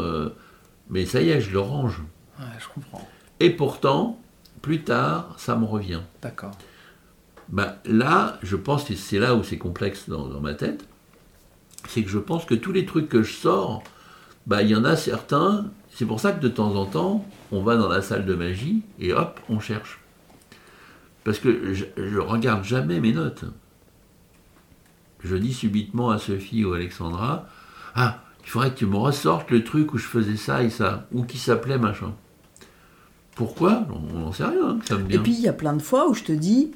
mais 0.90 1.06
ça 1.06 1.22
y 1.22 1.30
est, 1.32 1.42
je 1.42 1.52
le 1.52 1.60
range. 1.60 2.02
Ouais, 2.40 2.46
je 2.60 2.68
comprends. 2.74 3.06
Et 3.42 3.50
pourtant, 3.50 4.18
plus 4.62 4.84
tard, 4.84 5.34
ça 5.38 5.58
me 5.58 5.66
revient. 5.66 6.00
D'accord. 6.22 6.52
Ben, 7.50 7.76
là, 7.86 8.38
je 8.44 8.56
pense 8.56 8.84
que 8.84 8.96
c'est 8.96 9.20
là 9.20 9.36
où 9.36 9.44
c'est 9.44 9.58
complexe 9.58 10.08
dans, 10.08 10.28
dans 10.28 10.40
ma 10.40 10.54
tête, 10.54 10.86
c'est 11.88 12.04
que 12.04 12.10
je 12.10 12.20
pense 12.20 12.46
que 12.46 12.54
tous 12.54 12.72
les 12.72 12.86
trucs 12.86 13.10
que 13.10 13.24
je 13.24 13.34
sors, 13.34 13.84
ben, 14.46 14.62
il 14.62 14.70
y 14.70 14.76
en 14.76 14.86
a 14.86 14.96
certains, 14.96 15.66
c'est 15.92 16.06
pour 16.06 16.20
ça 16.20 16.32
que 16.32 16.42
de 16.42 16.50
temps 16.50 16.76
en 16.76 16.86
temps, 16.86 17.26
on 17.52 17.64
va 17.64 17.76
dans 17.76 17.90
la 17.90 18.02
salle 18.02 18.26
de 18.26 18.36
magie 18.36 18.84
et 19.00 19.14
hop, 19.14 19.40
on 19.50 19.60
cherche. 19.60 20.00
Parce 21.24 21.40
que 21.40 21.74
je, 21.74 21.86
je 21.98 22.20
regarde 22.20 22.64
jamais 22.64 23.00
mes 23.00 23.14
notes. 23.14 23.46
Je 25.24 25.36
dis 25.36 25.54
subitement 25.54 26.12
à 26.12 26.18
Sophie 26.18 26.64
ou 26.64 26.74
Alexandra, 26.74 27.48
ah, 27.96 28.20
il 28.44 28.50
faudrait 28.50 28.72
que 28.72 28.78
tu 28.80 28.86
me 28.86 28.96
ressortes 28.96 29.52
le 29.52 29.64
truc 29.64 29.94
où 29.94 29.98
je 29.98 30.08
faisais 30.08 30.38
ça 30.38 30.64
et 30.64 30.70
ça, 30.70 31.08
ou 31.12 31.24
qui 31.24 31.38
s'appelait 31.38 31.78
machin. 31.78 32.14
Pourquoi? 33.36 33.86
On 33.92 34.20
n'en 34.20 34.32
sait 34.32 34.46
rien, 34.46 34.80
ça 34.86 34.98
me 34.98 35.12
Et 35.12 35.20
puis 35.20 35.34
il 35.34 35.42
y 35.42 35.48
a 35.48 35.54
plein 35.54 35.74
de 35.74 35.82
fois 35.82 36.10
où 36.10 36.14
je 36.14 36.24
te 36.24 36.32
dis, 36.32 36.72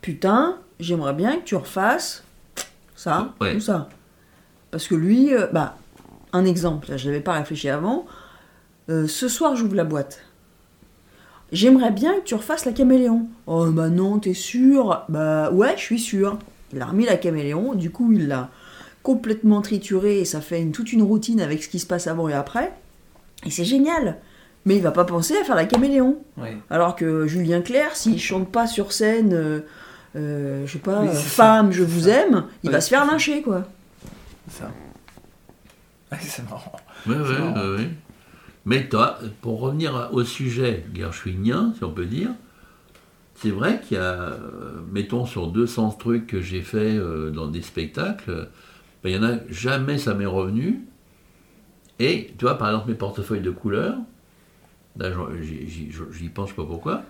putain, 0.00 0.58
j'aimerais 0.80 1.14
bien 1.14 1.36
que 1.38 1.44
tu 1.44 1.56
refasses 1.56 2.24
ça 2.96 3.34
Ouais. 3.40 3.56
ou 3.56 3.60
ça. 3.60 3.88
Parce 4.70 4.86
que 4.88 4.94
lui, 4.94 5.32
euh, 5.34 5.46
bah, 5.52 5.76
un 6.32 6.44
exemple, 6.44 6.90
là, 6.90 6.96
je 6.96 7.06
n'avais 7.06 7.20
pas 7.20 7.32
réfléchi 7.34 7.68
avant. 7.68 8.06
Euh, 8.90 9.06
ce 9.06 9.28
soir, 9.28 9.54
j'ouvre 9.56 9.74
la 9.74 9.84
boîte. 9.84 10.20
J'aimerais 11.52 11.90
bien 11.90 12.14
que 12.20 12.24
tu 12.24 12.34
refasses 12.34 12.66
la 12.66 12.72
caméléon. 12.72 13.26
Oh, 13.46 13.66
bah 13.70 13.88
non, 13.88 14.18
t'es 14.18 14.34
sûr? 14.34 15.04
Bah 15.08 15.50
ouais, 15.50 15.74
je 15.76 15.82
suis 15.82 15.98
sûr. 15.98 16.38
Il 16.74 16.82
a 16.82 16.86
remis 16.86 17.06
la 17.06 17.16
caméléon, 17.16 17.74
du 17.74 17.90
coup, 17.90 18.12
il 18.12 18.28
l'a 18.28 18.50
complètement 19.02 19.62
trituré 19.62 20.20
et 20.20 20.24
ça 20.26 20.42
fait 20.42 20.60
une, 20.60 20.72
toute 20.72 20.92
une 20.92 21.02
routine 21.02 21.40
avec 21.40 21.62
ce 21.62 21.68
qui 21.70 21.78
se 21.78 21.86
passe 21.86 22.06
avant 22.06 22.28
et 22.28 22.34
après. 22.34 22.72
Et 23.46 23.50
c'est 23.50 23.64
génial. 23.64 24.18
Mais 24.66 24.76
il 24.76 24.82
va 24.82 24.90
pas 24.90 25.04
penser 25.06 25.34
à 25.40 25.44
faire 25.44 25.56
la 25.56 25.64
caméléon. 25.64 26.18
Ouais. 26.36 26.58
Alors 26.68 26.94
que 26.96 27.26
Julien 27.26 27.62
Clerc, 27.62 27.96
s'il 27.96 28.20
chante 28.20 28.50
pas 28.52 28.66
sur 28.66 28.92
scène, 28.92 29.32
euh, 29.32 29.60
euh, 30.18 30.66
je 30.66 30.72
sais 30.72 30.78
pas, 30.78 31.00
Oui, 31.02 31.08
euh, 31.08 31.12
ça, 31.14 31.20
femme, 31.20 31.72
je 31.72 31.82
vous 31.82 32.02
ça. 32.02 32.10
aime, 32.24 32.44
il 32.62 32.68
Ouais, 32.68 32.72
va 32.72 32.80
se 32.80 32.88
faire 32.88 33.06
lyncher, 33.06 33.42
quoi. 33.42 33.66
C'est 34.48 34.62
ça. 34.62 34.70
C'est 36.20 36.48
marrant. 36.48 36.72
Marrant. 37.06 37.54
ouais, 37.54 37.76
ouais. 37.76 37.90
Mais 38.64 38.88
toi, 38.88 39.18
pour 39.40 39.60
revenir 39.60 40.08
au 40.12 40.24
sujet 40.24 40.84
gershwinien, 40.94 41.72
si 41.76 41.84
on 41.84 41.92
peut 41.92 42.04
dire, 42.06 42.30
c'est 43.34 43.50
vrai 43.50 43.80
qu'il 43.80 43.96
y 43.96 44.00
a, 44.00 44.12
euh, 44.12 44.80
mettons, 44.92 45.24
sur 45.26 45.46
200 45.48 45.90
trucs 45.92 46.26
que 46.26 46.40
j'ai 46.40 46.62
fait 46.62 46.96
euh, 46.96 47.30
dans 47.30 47.46
des 47.46 47.62
spectacles, 47.62 48.48
ben, 49.02 49.10
il 49.10 49.16
y 49.16 49.18
en 49.18 49.22
a 49.22 49.36
jamais 49.48 49.96
ça 49.96 50.12
m'est 50.14 50.26
revenu. 50.26 50.80
Et, 52.00 52.32
tu 52.38 52.44
vois, 52.44 52.58
par 52.58 52.68
exemple, 52.68 52.88
mes 52.90 52.94
portefeuilles 52.96 53.40
de 53.40 53.50
couleurs, 53.50 53.96
là, 54.98 55.10
j'y 55.40 56.28
pense, 56.28 56.52
pas 56.52 56.64
pourquoi, 56.64 57.02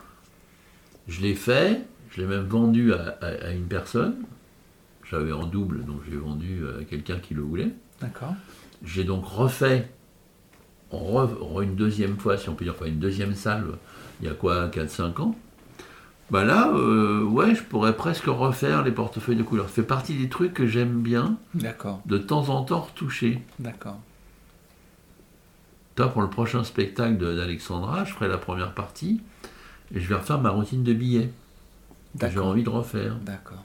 je 1.09 1.21
l'ai 1.23 1.35
fait, 1.35 1.81
je 2.11 2.21
l'ai 2.21 2.27
même 2.27 2.45
vendu 2.47 2.93
à, 2.93 3.17
à- 3.21 3.47
à 3.49 3.51
une 3.53 3.67
personne, 3.67 4.17
j'avais 5.11 5.33
en 5.33 5.47
double, 5.47 5.85
donc 5.85 6.01
j'ai 6.11 6.17
vendu 6.17 6.63
à 6.81 6.85
quelqu'un 6.85 7.19
qui 7.19 7.35
le 7.35 7.43
voulait. 7.43 7.71
D'accord. 8.01 8.35
J'ai 8.85 9.05
donc 9.05 9.25
refait 9.27 9.89
re- 10.93 11.35
re- 11.39 11.63
une 11.63 11.75
deuxième 11.75 12.17
fois, 12.19 12.37
si 12.37 12.49
on 12.49 12.55
peut 12.55 12.65
dire, 12.65 12.75
enfin 12.77 12.87
une 12.87 12.99
deuxième 12.99 13.35
salle, 13.35 13.65
il 14.21 14.29
y 14.29 14.31
a 14.31 14.35
quoi, 14.35 14.69
4-5 14.69 15.21
ans. 15.21 15.37
Bah 16.31 16.45
là, 16.45 16.71
euh, 16.75 17.23
ouais, 17.25 17.55
je 17.55 17.63
pourrais 17.63 17.97
presque 17.97 18.27
refaire 18.27 18.85
les 18.85 18.91
portefeuilles 18.93 19.37
de 19.37 19.43
couleurs. 19.43 19.69
Ça 19.69 19.77
fait 19.77 19.83
partie 19.83 20.15
des 20.15 20.29
trucs 20.29 20.53
que 20.53 20.67
j'aime 20.67 21.01
bien, 21.01 21.39
D'accord. 21.55 22.03
de 22.05 22.19
temps 22.19 22.51
en 22.51 22.63
temps 22.65 22.81
retoucher. 22.83 23.41
D'accord. 23.59 23.99
Toi, 25.97 26.09
pour 26.13 26.23
le 26.23 26.29
prochain 26.31 26.63
spectacle 26.65 27.17
d'Alexandra, 27.17 28.05
je 28.05 28.13
ferai 28.13 28.29
la 28.29 28.39
première 28.39 28.73
partie 28.75 29.21
et 29.95 30.01
je 30.01 30.09
vais 30.09 30.15
refaire 30.17 30.39
ma 30.41 30.51
routine 30.51 30.83
de 30.85 30.93
billets. 30.93 31.31
Que 32.19 32.29
J'ai 32.31 32.39
envie 32.41 32.63
de 32.63 32.69
refaire. 32.69 33.17
D'accord. 33.23 33.65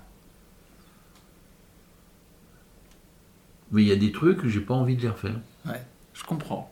Mais 3.72 3.82
il 3.82 3.88
y 3.88 3.92
a 3.92 3.96
des 3.96 4.12
trucs 4.12 4.42
que 4.42 4.48
j'ai 4.50 4.60
pas 4.60 4.74
envie 4.76 4.96
de 4.96 5.02
les 5.02 5.10
refaire. 5.10 5.40
Je 6.14 6.24
comprends. 6.24 6.72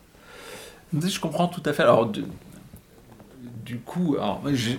Je 0.93 1.19
comprends 1.19 1.47
tout 1.47 1.63
à 1.65 1.73
fait. 1.73 1.81
Alors, 1.81 2.05
du, 2.07 2.23
du 3.65 3.79
coup, 3.79 4.17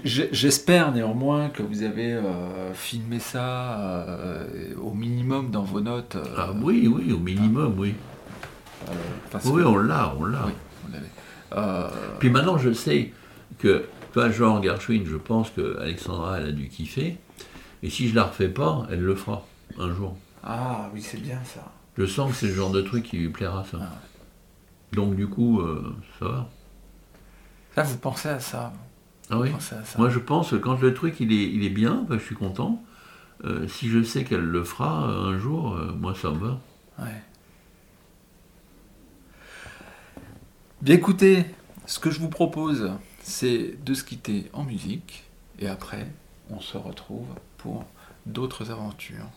j'espère 0.05 0.92
néanmoins 0.92 1.48
que 1.48 1.62
vous 1.64 1.83
avez 1.83 2.12
euh, 2.12 2.72
filmé 2.74 3.18
ça 3.18 3.81
euh, 3.81 4.74
au 4.81 4.92
minimum 4.92 5.50
dans 5.50 5.62
vos 5.64 5.81
notes. 5.81 6.14
euh, 6.14 6.24
Ah 6.37 6.50
oui, 6.62 6.87
oui, 6.87 7.12
au 7.12 7.18
minimum, 7.18 7.74
oui. 7.78 7.94
Oui, 9.46 9.62
on 9.64 9.76
l'a, 9.78 10.14
on 10.18 10.24
l'a. 10.26 10.46
Oui, 10.46 10.52
Puis 12.20 12.31
maintenant, 12.31 12.59
je 12.59 12.72
sais 12.72 13.12
que, 13.59 13.85
toi, 14.12 14.31
genre 14.31 14.62
Gershwin, 14.62 15.05
je 15.07 15.16
pense 15.16 15.51
que 15.51 15.79
Alexandra, 15.81 16.38
elle 16.38 16.46
a 16.48 16.53
dû 16.53 16.68
kiffer. 16.68 17.18
Et 17.83 17.90
si 17.90 18.09
je 18.09 18.14
la 18.14 18.25
refais 18.25 18.48
pas, 18.48 18.87
elle 18.90 19.01
le 19.01 19.14
fera 19.14 19.44
un 19.79 19.92
jour. 19.92 20.16
Ah 20.44 20.90
oui, 20.94 21.03
c'est 21.03 21.20
bien 21.20 21.40
ça. 21.44 21.72
Je 21.98 22.07
sens 22.07 22.31
que 22.31 22.37
c'est 22.37 22.46
le 22.48 22.55
genre 22.55 22.70
de 22.70 22.81
truc 22.83 23.05
qui 23.05 23.16
lui 23.16 23.29
plaira, 23.29 23.64
ça. 23.64 23.79
Ah 23.81 23.85
ouais. 23.85 24.96
Donc, 24.96 25.16
du 25.16 25.27
coup, 25.27 25.61
euh, 25.61 25.94
ça 26.18 26.27
va. 26.27 26.48
Là, 27.77 27.83
vous 27.83 27.96
pensez 27.98 28.29
à 28.29 28.38
ça. 28.40 28.72
Ah 29.31 29.38
oui 29.38 29.51
pensez 29.51 29.75
à 29.75 29.85
ça. 29.85 29.98
Moi, 29.98 30.11
je 30.11 30.18
pense 30.18 30.51
que 30.51 30.57
quand 30.57 30.81
le 30.81 30.92
truc, 30.94 31.16
il 31.20 31.33
est, 31.33 31.48
il 31.51 31.64
est 31.64 31.70
bien, 31.70 32.05
ben, 32.09 32.18
je 32.18 32.25
suis 32.25 32.35
content. 32.35 32.83
euh, 33.44 33.66
si 33.66 33.88
je 33.88 34.03
sais 34.03 34.25
qu'elle 34.25 34.44
le 34.44 34.62
fera 34.62 35.05
un 35.05 35.37
jour, 35.38 35.75
euh, 35.75 35.92
moi 35.98 36.14
ça 36.14 36.31
me 36.31 36.38
va. 36.38 36.61
Ouais. 36.98 37.22
Bien 40.81 40.96
écoutez, 40.96 41.44
ce 41.87 41.98
que 41.98 42.11
je 42.11 42.20
vous 42.20 42.29
propose, 42.29 42.92
c'est 43.23 43.83
de 43.85 43.95
se 43.95 44.05
quitter 44.05 44.51
en 44.53 44.65
musique 44.65 45.25
et 45.59 45.69
après, 45.69 46.07
on 46.51 46.61
se 46.61 46.77
retrouve 46.77 47.27
pour 47.59 47.85
d'autres 48.27 48.71
aventures. 48.71 49.29